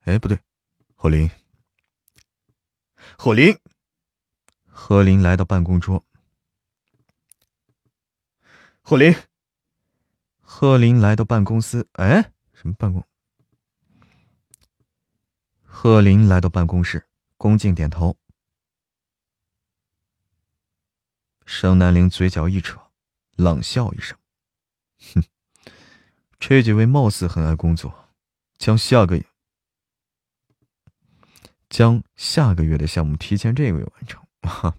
[0.00, 0.40] 哎，不对，
[0.96, 1.30] 霍林，
[3.16, 3.58] 霍林，
[4.66, 6.04] 霍林来到办公桌，
[8.82, 9.14] 霍林，
[10.52, 13.06] 贺林来到办公司，哎，什么办公？”
[15.62, 18.18] 贺林来到办公室，恭敬点头。
[21.46, 22.90] 盛南陵嘴角一扯，
[23.36, 24.18] 冷笑一声
[25.14, 25.22] ：“哼，
[26.40, 28.10] 这几位貌似很爱工作，
[28.58, 29.22] 将下个
[31.70, 34.76] 将下个月的项目提前这个月完成。”哈。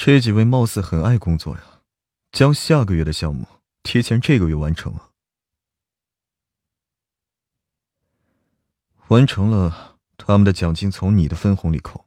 [0.00, 1.82] 这几位貌似很爱工作呀，
[2.30, 3.48] 将下个月的项目
[3.82, 5.10] 提前这个月完成了。
[9.08, 12.06] 完成了，他们的奖金从你的分红里扣。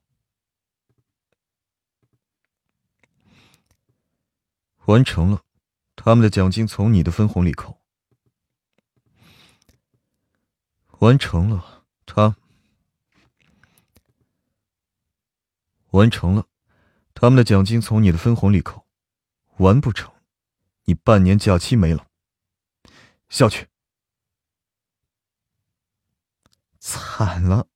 [4.86, 5.44] 完成了，
[5.98, 7.82] 他们的奖金从你的分红里扣。
[11.00, 12.38] 完成了，他
[15.90, 16.48] 完成了，
[17.22, 18.88] 他们的奖金从你的分红里扣。
[19.58, 20.12] 完不成，
[20.86, 22.08] 你半年假期没了。
[23.30, 23.68] 下去。
[26.80, 27.68] 惨了，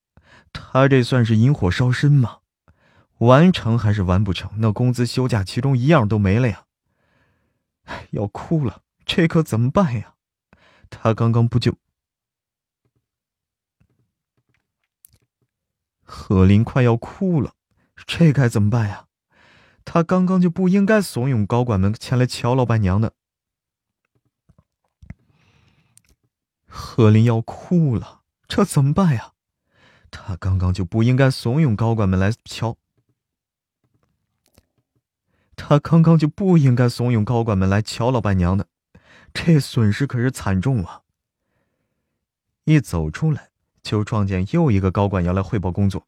[0.51, 2.39] 他这算是引火烧身吗？
[3.19, 4.51] 完成还是完不成？
[4.57, 6.65] 那工资、休假，其中一样都没了呀。
[8.09, 10.15] 要哭了，这可怎么办呀？
[10.89, 11.75] 他刚刚不就……
[16.01, 17.53] 贺林快要哭了，
[18.07, 19.05] 这该怎么办呀？
[19.85, 23.13] 他刚刚就不应该怂恿高管们前来瞧老板娘的。
[26.67, 29.31] 何林要哭了，这怎么办呀？
[30.11, 32.75] 他刚刚就不应该怂恿高管们来瞧。
[35.55, 38.67] 他刚刚就不应该怂恿高管们来瞧老板娘的，
[39.33, 41.03] 这损失可是惨重啊！
[42.65, 43.51] 一走出来
[43.81, 46.07] 就撞见又一个高管要来汇报工作，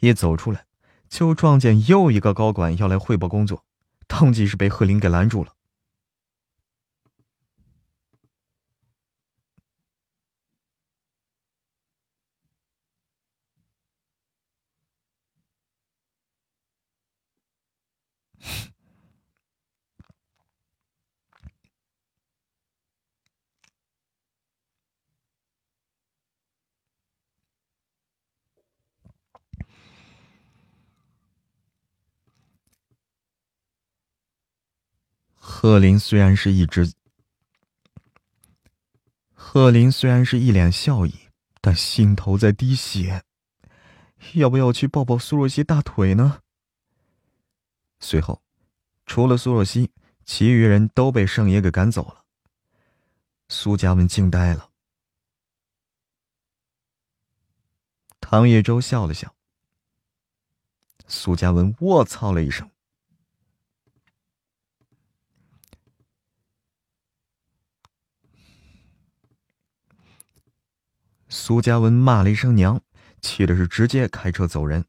[0.00, 0.64] 一走出来
[1.08, 3.64] 就撞见又一个高管要来汇报工作，
[4.06, 5.52] 当即是被贺林给拦住了。
[35.60, 36.92] 贺林虽然是一直，
[39.34, 41.12] 贺林虽然是一脸笑意，
[41.60, 43.24] 但心头在滴血。
[44.34, 46.42] 要不要去抱抱苏若曦大腿呢？
[47.98, 48.40] 随后，
[49.04, 49.90] 除了苏若曦，
[50.24, 52.24] 其余人都被圣爷给赶走了。
[53.48, 54.70] 苏家文惊呆了。
[58.20, 59.34] 唐叶舟笑了笑。
[61.08, 62.70] 苏家文卧槽了一声。
[71.30, 72.80] 苏嘉文骂了一声“娘”，
[73.20, 74.86] 气的是直接开车走人。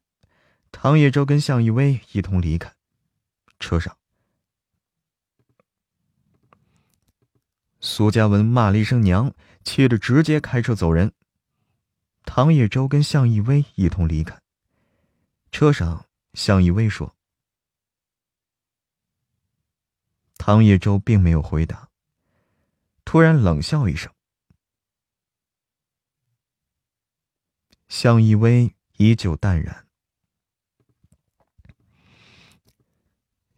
[0.72, 2.72] 唐叶舟跟向一威一同离开。
[3.58, 3.98] 车上，
[7.80, 9.34] 苏嘉文骂了一声“娘”，
[9.64, 11.12] 气的直接开车走人。
[12.24, 14.40] 唐叶舟跟向一威一同离开。
[15.52, 17.14] 车上，向一威说
[20.38, 21.90] ：“唐叶舟并没有回答，
[23.04, 24.10] 突然冷笑一声。”
[27.90, 29.88] 向一威依旧淡然，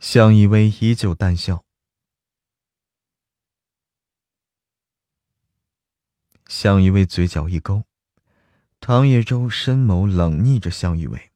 [0.00, 1.66] 向一威依旧淡笑，
[6.48, 7.84] 向一威嘴角一勾，
[8.80, 11.30] 唐叶舟深眸冷睨着向一威，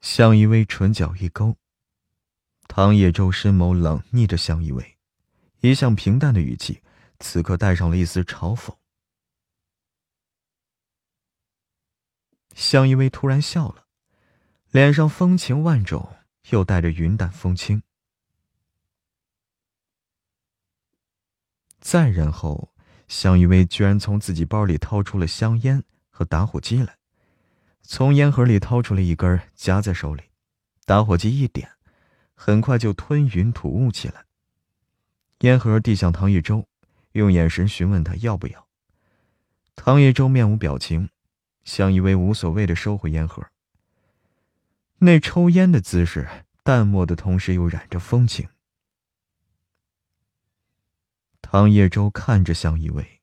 [0.00, 1.56] 向一威唇角一勾，
[2.68, 4.96] 唐叶舟深眸冷睨着向一威，
[5.60, 6.80] 一向平淡的语气，
[7.18, 8.72] 此刻带上了一丝嘲讽。
[12.58, 13.86] 向一威突然笑了，
[14.72, 16.16] 脸上风情万种，
[16.50, 17.80] 又带着云淡风轻。
[21.78, 22.74] 再然后，
[23.06, 26.98] 向一威居然从自己包里掏出了香烟和打火机来，
[27.82, 30.24] 从烟盒里掏出了一根，夹在手里，
[30.84, 31.70] 打火机一点，
[32.34, 34.24] 很快就吞云吐雾起来。
[35.42, 36.66] 烟盒递向唐一舟，
[37.12, 38.66] 用眼神询问他要不要。
[39.76, 41.08] 唐一舟面无表情。
[41.68, 43.46] 向一威无所谓的收回烟盒，
[45.00, 46.26] 那抽烟的姿势
[46.62, 48.48] 淡漠的同时又染着风情。
[51.42, 53.20] 唐叶舟看着向一威，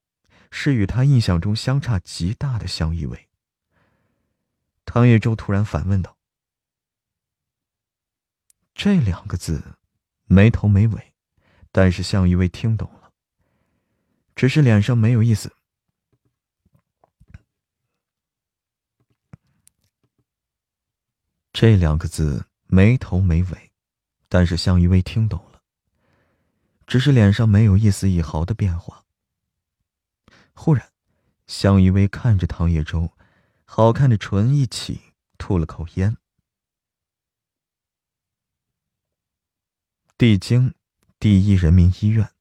[0.52, 3.28] 是与他印象中相差极大的向一威。
[4.86, 6.16] 唐叶舟突然反问道
[8.76, 9.76] ：“这两个字，
[10.26, 11.14] 没头没尾，
[11.72, 13.12] 但是向一威听懂了，
[14.36, 15.52] 只是脸上没有意思。”
[21.58, 23.72] 这两个字没头没尾，
[24.28, 25.62] 但是向一威听懂了，
[26.86, 29.06] 只是脸上没有一丝一毫的变化。
[30.54, 30.92] 忽然，
[31.48, 33.14] 向一威看着唐叶舟，
[33.64, 36.18] 好看的唇一起吐了口烟。
[40.18, 40.74] 帝京
[41.18, 42.35] 第一人民医院。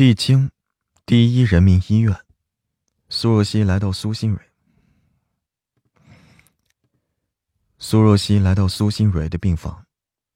[0.00, 0.50] 帝京
[1.04, 2.24] 第一人民医院，
[3.10, 4.40] 苏若曦来到苏新蕊。
[7.78, 9.86] 苏若曦来到苏新蕊的病房，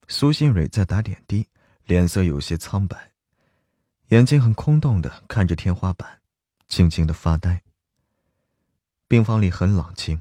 [0.07, 1.49] 苏新蕊在打点滴，
[1.86, 3.15] 脸色有些苍白，
[4.09, 6.20] 眼睛很空洞的看着天花板，
[6.66, 7.62] 静静的发呆。
[9.09, 10.20] 病房里很冷清，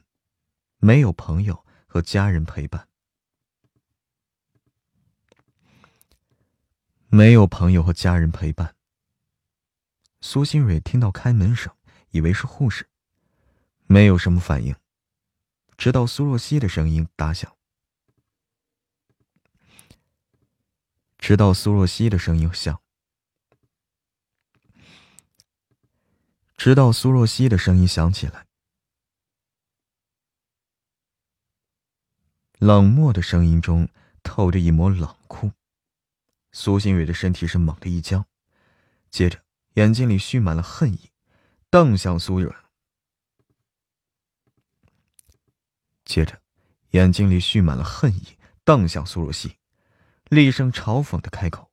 [0.78, 2.88] 没有朋友和家人陪伴，
[7.10, 8.74] 没有朋友和家人陪伴。
[10.26, 11.76] 苏新蕊听到开门声，
[12.12, 12.88] 以为是护士，
[13.88, 14.74] 没有什么反应。
[15.78, 17.54] 直到苏若曦的声音打响，
[21.18, 22.82] 直到苏若曦的声音响，
[26.56, 28.48] 直到苏若曦的声音响起来，
[32.60, 33.90] 冷漠的声音中
[34.24, 35.52] 透着一抹冷酷。
[36.54, 38.26] 苏新蕊的身体是猛地一僵，
[39.12, 39.43] 接着。
[39.74, 41.12] 眼睛里蓄满了恨意，
[41.70, 42.56] 瞪向苏蕊。
[46.06, 46.42] 接着，
[46.92, 49.58] 眼睛里蓄满了恨意，瞪向苏若曦，
[50.26, 51.72] 厉声嘲讽的开口。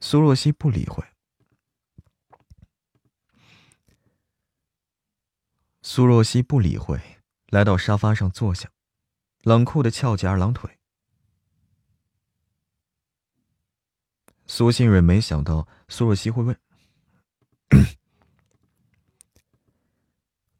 [0.00, 1.04] 苏若曦不理会。
[5.82, 8.70] 苏若曦不理会，来到沙发上坐下，
[9.42, 10.79] 冷酷的翘起二郎腿。
[14.52, 16.60] 苏新蕊没想到苏若曦会问，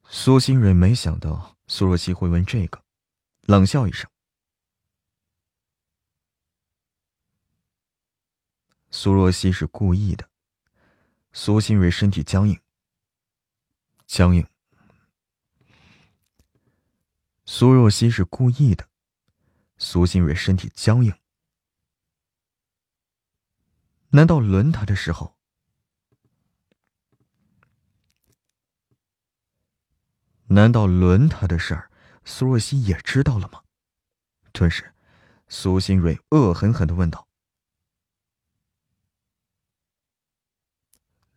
[0.08, 2.84] 苏新蕊没想到苏若曦会问这个，
[3.40, 4.08] 冷笑一声。
[8.92, 10.30] 苏若曦是故意的。
[11.32, 12.60] 苏新蕊身体僵硬，
[14.06, 14.46] 僵硬。
[17.44, 18.88] 苏若曦是故意的。
[19.78, 21.12] 苏新蕊身体僵硬。
[24.10, 25.36] 难道轮他的时候？
[30.48, 31.90] 难道轮他的事儿，
[32.24, 33.62] 苏若曦也知道了吗？
[34.52, 34.92] 顿时，
[35.46, 37.28] 苏新蕊恶狠狠的问道。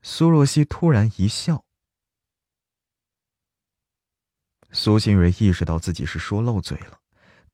[0.01, 1.63] 苏若曦突然一笑，
[4.71, 6.99] 苏新蕊意识到自己是说漏嘴了，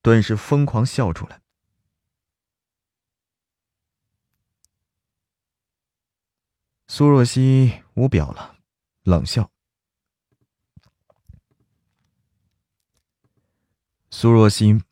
[0.02, 1.42] 顿时疯狂笑出来。
[6.92, 8.58] 苏若曦无表了，
[9.04, 9.52] 冷笑。
[14.10, 14.84] 苏若曦，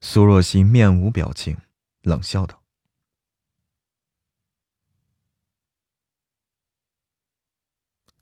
[0.00, 1.60] 苏若曦面无表情，
[2.02, 2.62] 冷笑道：“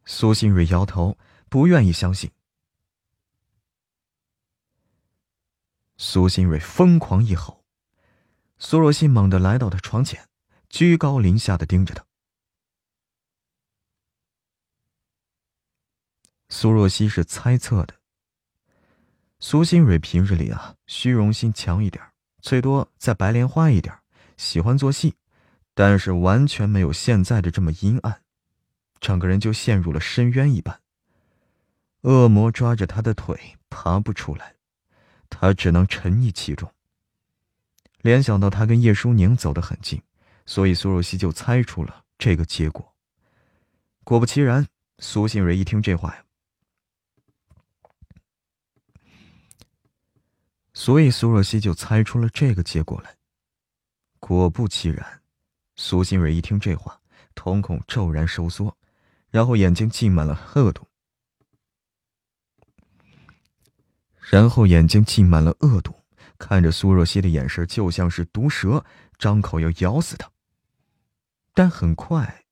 [0.07, 1.19] 苏新蕊摇头，
[1.51, 2.32] 不愿意相信。”
[5.98, 7.66] 苏新蕊疯狂一吼，
[8.57, 10.30] 苏若曦猛地来到他床前。
[10.70, 12.06] 居高临下的盯着他。
[16.48, 17.94] 苏若曦是猜测的。
[19.40, 22.02] 苏新蕊平日里啊，虚荣心强一点，
[22.40, 23.94] 最多再白莲花一点，
[24.36, 25.16] 喜欢做戏，
[25.74, 28.22] 但是完全没有现在的这么阴暗，
[29.01, 30.80] 整个人就陷入了深渊一般。
[32.02, 34.55] 恶魔抓着他的腿，爬不出来，
[35.28, 36.72] 他只能沉溺其中。
[38.02, 40.01] 联想到他跟叶舒宁走得很近。
[40.51, 42.93] 所以苏若曦就猜出了这个结果。
[44.02, 44.66] 果不其然，
[44.98, 46.24] 苏新蕊一听这话呀，
[50.74, 53.14] 所以苏若曦就猜出了这个结果来。
[54.18, 55.22] 果不其然，
[55.77, 57.01] 苏新蕊一听这话，
[57.36, 58.77] 瞳孔骤然收缩，
[59.28, 60.85] 然后眼睛浸满了恶毒。
[64.18, 65.94] 然后眼睛浸满了恶毒，
[66.39, 68.85] 看着苏若曦的眼神就像是毒蛇，
[69.16, 70.28] 张口要咬死她。
[71.60, 72.46] 但很快，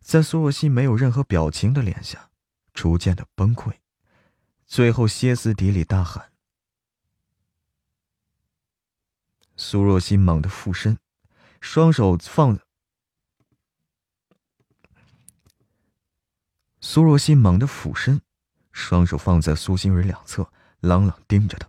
[0.00, 2.30] 在苏若曦没有任何表情的脸下，
[2.72, 3.74] 逐渐的崩溃，
[4.64, 6.32] 最后歇斯底里大喊。
[9.56, 10.98] 苏若曦猛地俯身，
[11.60, 12.58] 双手放。
[16.80, 18.22] 苏若曦猛地俯身，
[18.72, 20.50] 双手放在苏新蕊两侧，
[20.80, 21.68] 冷冷盯着他。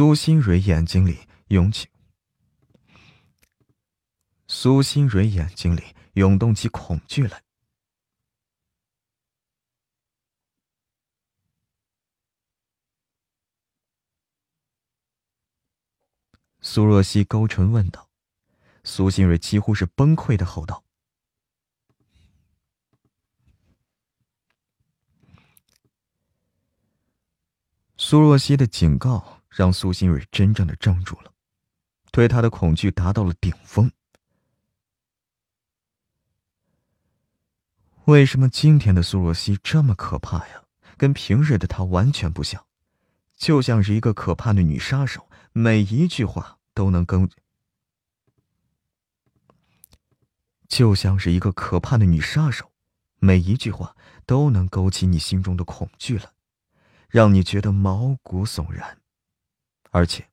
[0.00, 1.86] 苏新蕊眼睛里涌起。
[4.46, 7.44] 苏新蕊眼睛里涌动起恐惧来。
[16.62, 18.08] 苏若曦勾唇问道
[18.82, 20.82] ：“苏新蕊几乎是崩溃的吼道。”
[27.98, 31.32] 苏若曦的警告让苏新蕊真正的怔住了，
[32.10, 33.90] 对他的恐惧达到了顶峰。
[38.06, 40.64] 为什么今天的苏若曦这么可怕呀？
[40.96, 42.66] 跟平日的她完全不像，
[43.34, 47.26] 就像是一个可怕的女杀手，每一句话都能跟，
[50.68, 52.70] 就像是一个可怕的女杀手，
[53.18, 53.96] 每一句话
[54.26, 56.34] 都能勾起你心中的恐惧了，
[57.08, 58.99] 让你觉得毛骨悚然。
[59.90, 60.28] 而且，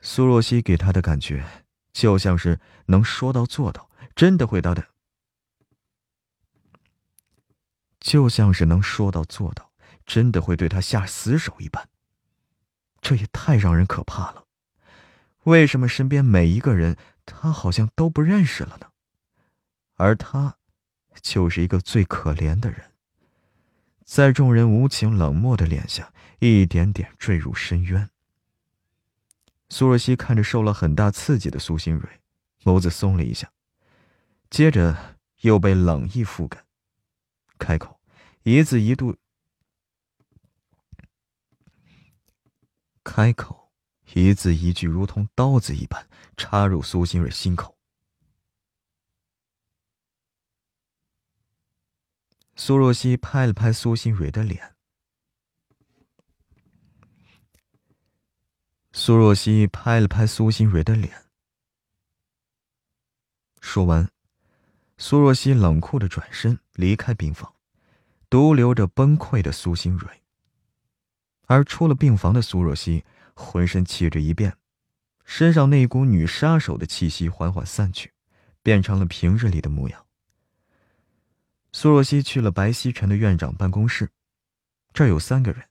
[0.00, 1.44] 苏若曦给他的感觉
[1.92, 4.86] 就像是能说到做到，真的会到的。
[7.98, 9.72] 就像是能说到做到，
[10.06, 11.88] 真的会对他下死手一般。
[13.00, 14.46] 这也太让人可怕了。
[15.44, 18.88] 为什么身边每一个人他好像都不认识了呢？
[19.96, 20.56] 而他，
[21.20, 22.92] 就是一个最可怜的人，
[24.04, 28.08] 在众人无情冷漠的脸下，一点点坠入深渊。
[29.70, 32.20] 苏若曦看着受了很大刺激的苏新蕊，
[32.64, 33.50] 眸子松了一下，
[34.50, 36.66] 接着又被冷意覆盖。
[37.56, 38.00] 开口，
[38.42, 39.16] 一字一度。
[43.04, 43.72] 开口，
[44.12, 47.78] 一字一句，如同刀子一般插入苏新蕊心口。
[52.56, 54.74] 苏若曦拍了拍苏新蕊的脸。
[58.92, 61.26] 苏若曦拍了拍苏新蕊的脸。
[63.60, 64.08] 说完。
[64.98, 67.54] 苏若曦冷酷的转身离开病房，
[68.28, 70.20] 独留着崩溃的苏新蕊。
[71.46, 73.02] 而出了病房的苏若曦
[73.32, 74.58] 浑身气质一变，
[75.24, 78.12] 身上那股女杀手的气息缓缓散去，
[78.62, 80.04] 变成了平日里的模样。
[81.72, 84.10] 苏若曦去了白希晨的院长办公室，
[84.92, 85.66] 这儿有三个人：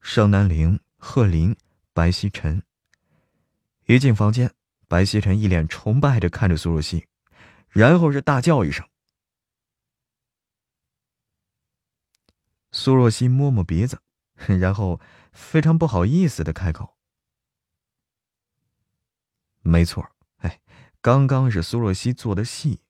[0.00, 1.56] 盛南陵、贺林、
[1.92, 2.62] 白希晨。
[3.86, 4.54] 一进房间，
[4.88, 7.06] 白希晨一脸崇拜的看着苏若曦。
[7.68, 8.86] 然后是大叫一声，
[12.70, 14.02] 苏若曦摸摸鼻子，
[14.46, 15.00] 然后
[15.32, 16.98] 非常不好意思的开口
[19.64, 20.06] ：“没错，
[20.36, 20.60] 哎，
[21.00, 22.82] 刚刚是苏若曦做的戏，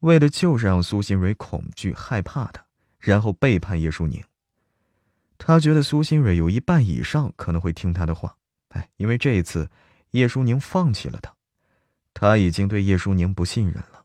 [0.00, 2.66] 为的就是让苏新蕊恐惧害怕他，
[2.98, 4.24] 然后背叛叶舒宁。
[5.42, 8.36] 他觉得苏新蕊有一半以上可能会听他的话，
[8.68, 9.70] 哎，因为这一次
[10.10, 11.34] 叶淑宁放弃了他，
[12.12, 14.04] 他已经对叶淑宁不信任了。”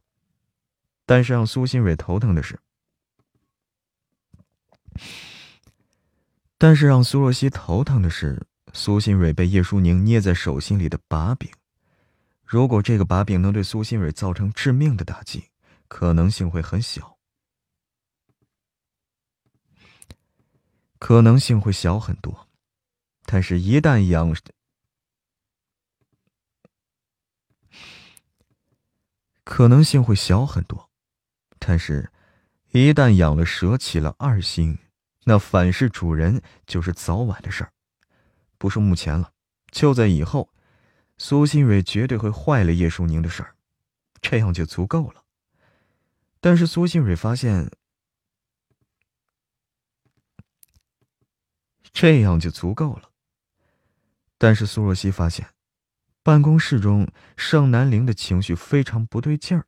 [1.06, 2.58] 但是让苏新蕊头疼的是，
[6.58, 8.42] 但是让苏若曦头疼的是，
[8.72, 11.52] 苏新蕊被叶淑宁捏在手心里的把柄。
[12.46, 15.44] 如果这个把柄能对苏新蕊造成致命的打击，
[15.90, 17.15] 可能性会很小，
[21.00, 22.48] 可能性会小很多。
[23.26, 24.36] 但是，一旦养，
[29.44, 30.90] 可能性会小很多。
[31.60, 32.12] 但是，
[32.72, 34.78] 一旦养了蛇起了二心，
[35.24, 37.72] 那反噬主人就是早晚的事儿。
[38.58, 39.32] 不说目前了，
[39.72, 40.50] 就在以后，
[41.18, 43.56] 苏新蕊绝对会坏了叶淑宁的事儿，
[44.22, 45.24] 这样就足够了。
[46.40, 47.72] 但是苏新蕊发现，
[51.96, 53.10] 这样就足够了。
[54.38, 55.54] 但是苏若曦发现，
[56.22, 57.08] 办公室中
[57.38, 59.66] 盛南陵的情绪非常不对劲儿。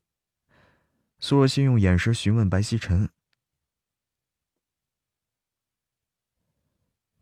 [1.19, 3.09] 苏若曦用眼神询问白曦晨，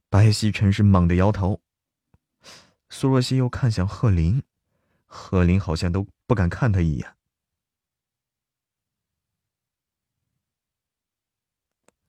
[0.09, 1.61] 白曦晨是猛地摇头。
[2.89, 4.41] 苏若曦又看向贺林，
[5.05, 7.15] 贺林好像都不敢看他一眼。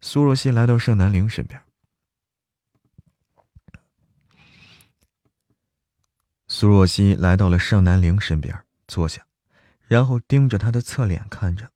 [0.01, 1.62] 苏若曦来到盛南陵身边，
[6.58, 9.26] 苏若曦来到了盛南陵身边坐下，
[9.88, 11.70] 然后盯着他的侧脸看着。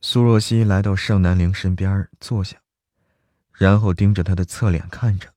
[0.00, 2.62] 苏若曦来到盛南陵身边坐下，
[3.52, 5.34] 然后盯着他的侧脸看着。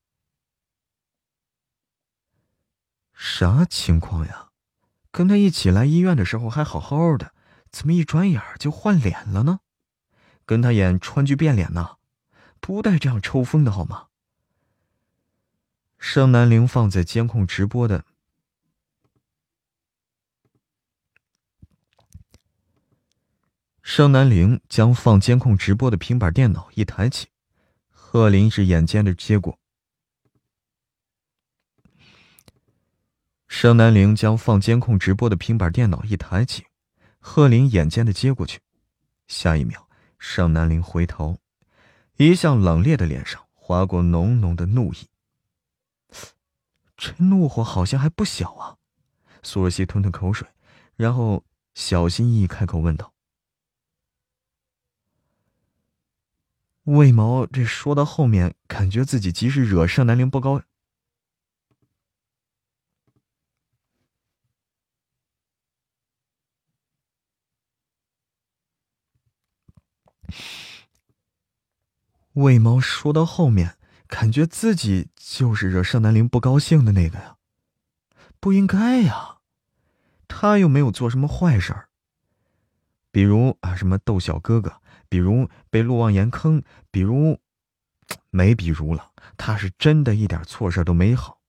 [3.13, 4.51] 啥情况呀？
[5.11, 7.33] 跟他一起来医院的时候还好好的，
[7.69, 9.59] 怎么一转眼就换脸了呢？
[10.45, 11.97] 跟他演川剧变脸呢？
[12.65, 14.07] 不带这样抽风的好吗？
[15.99, 18.05] 盛南陵放在监控直播的，
[23.81, 27.27] 盛南陵将放监控直播的平板电脑一抬起，
[27.89, 29.59] 贺林是眼尖的接过。
[33.49, 36.65] 盛南陵将放监控直播的平板电脑一抬起，
[37.19, 38.61] 贺林眼尖的接过去。
[39.27, 39.85] 下一秒，
[40.17, 41.37] 盛南陵回头，
[42.17, 45.07] 一向冷冽的脸上划过浓浓的怒意。
[46.95, 48.77] 这怒火好像还不小啊！
[49.41, 50.47] 苏若曦吞吞口水，
[50.95, 53.13] 然后小心翼翼开口问道
[56.83, 60.61] ：“为毛，这说到后面，感觉自己即使惹盛南陵不高。”
[72.33, 73.77] 魏毛说到后面，
[74.07, 77.37] 感觉自己就是惹盛南陵不高兴的那个呀，
[78.39, 79.37] 不应该呀，
[80.27, 81.75] 他又没有做什么坏事。
[83.11, 87.39] 比如啊，什么逗小哥哥，比如被陆望言坑，比如，
[88.31, 91.39] 没比如了，他是真的一点错事都没好。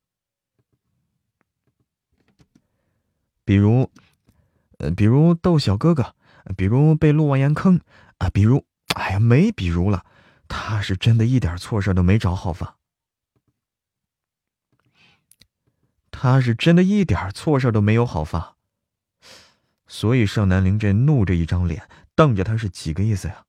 [3.46, 3.90] 比如，
[4.78, 6.14] 呃，比如逗小哥哥，
[6.56, 7.80] 比如被陆望言坑
[8.18, 8.66] 啊，比如。
[8.94, 10.06] 哎呀，没比如了，
[10.56, 12.78] 他是真的一点错事都没找好法。
[16.12, 18.56] 他是真的一点错事都没有好发，
[19.88, 23.44] 所以盛南陵这怒着一张脸，瞪着他是几个意思呀？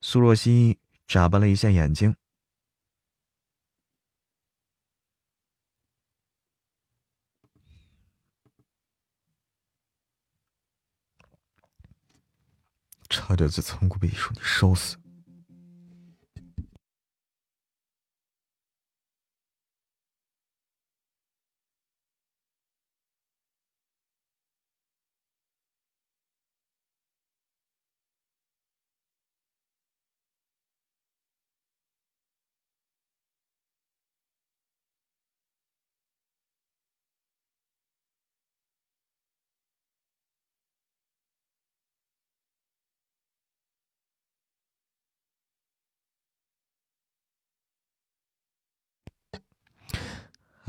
[0.00, 2.16] 苏若曦眨巴了一下眼睛。
[13.08, 14.96] 差点在仓库被一说你烧死。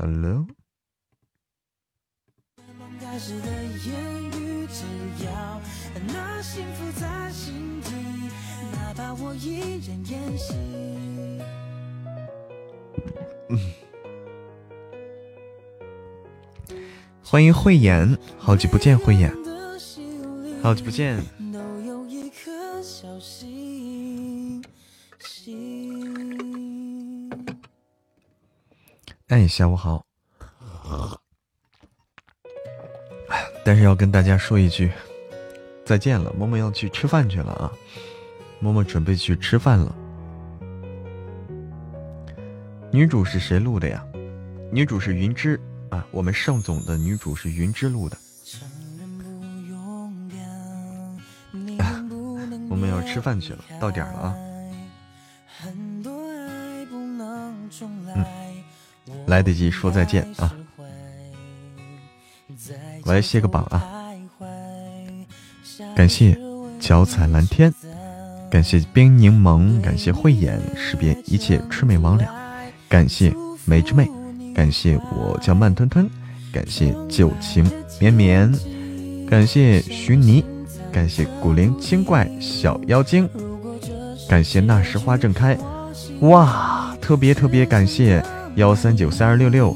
[0.00, 0.46] Hello。
[13.48, 13.58] 嗯，
[17.24, 19.34] 欢迎慧眼，好久不见，慧眼，
[20.62, 21.20] 好久不见。
[29.28, 30.04] 哎，下午好。
[33.62, 34.90] 但是要跟大家说一句
[35.84, 37.70] 再见了，默默要去吃饭去了啊！
[38.58, 39.94] 默默准备去吃饭了。
[42.90, 44.02] 女主是谁录的呀？
[44.72, 45.60] 女主是云芝
[45.90, 48.16] 啊，我们盛总的女主是云芝录的。
[52.70, 54.34] 我们要吃饭去了，到点了啊！
[59.28, 60.52] 来得及说再见啊！
[63.04, 63.84] 我来卸个榜啊！
[65.94, 66.36] 感谢
[66.80, 67.72] 脚踩蓝天，
[68.50, 72.26] 感谢冰柠檬，感谢慧眼识别一切魑魅魍魉，
[72.88, 73.32] 感谢
[73.66, 74.10] 美之妹，
[74.54, 76.08] 感谢我叫慢吞吞，
[76.50, 78.50] 感谢旧情绵绵，
[79.28, 80.42] 感谢徐泥，
[80.90, 83.28] 感谢古灵精怪小妖精，
[84.26, 85.56] 感谢那时花正开，
[86.20, 86.96] 哇！
[87.00, 88.24] 特别特别感谢。
[88.56, 89.74] 幺三九三二六六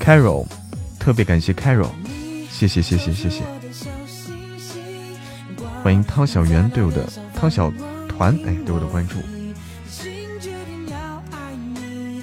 [0.00, 0.46] ，Carol，
[0.98, 1.88] 特别感谢 Carol，
[2.50, 3.42] 谢谢谢谢谢谢，
[5.82, 7.04] 欢迎汤小圆对我的
[7.34, 7.72] 汤小
[8.08, 9.16] 团哎对我的关注，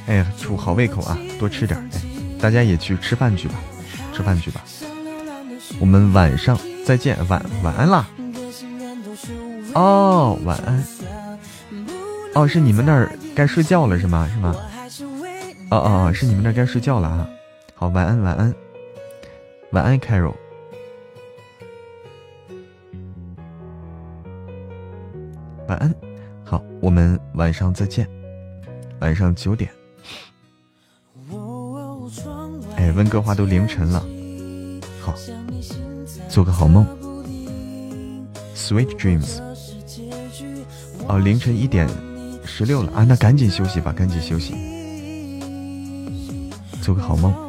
[0.07, 2.01] 哎呀祝好胃口啊，多吃点哎，
[2.39, 3.55] 大家也去吃饭去吧，
[4.13, 4.63] 吃饭去吧，
[5.79, 8.07] 我们晚上再见，晚晚安啦，
[9.73, 10.83] 哦晚安，
[12.33, 14.29] 哦是你们那儿该睡觉了是吗？
[14.33, 14.55] 是吗？
[15.71, 17.29] 哦哦哦是你们那该睡觉了啊，
[17.73, 18.53] 好晚安晚安。
[19.71, 20.33] 晚安，Carol。
[25.67, 25.93] 晚安，
[26.43, 28.07] 好，我们晚上再见。
[28.99, 29.69] 晚上九点。
[32.75, 34.05] 哎，温哥华都凌晨了。
[35.01, 35.13] 好，
[36.29, 36.85] 做个好梦。
[38.55, 39.39] Sweet dreams。
[41.07, 41.89] 哦，凌晨一点
[42.45, 44.74] 十六了啊，那赶紧休息吧，赶紧休息。
[46.86, 47.44] 做个好梦。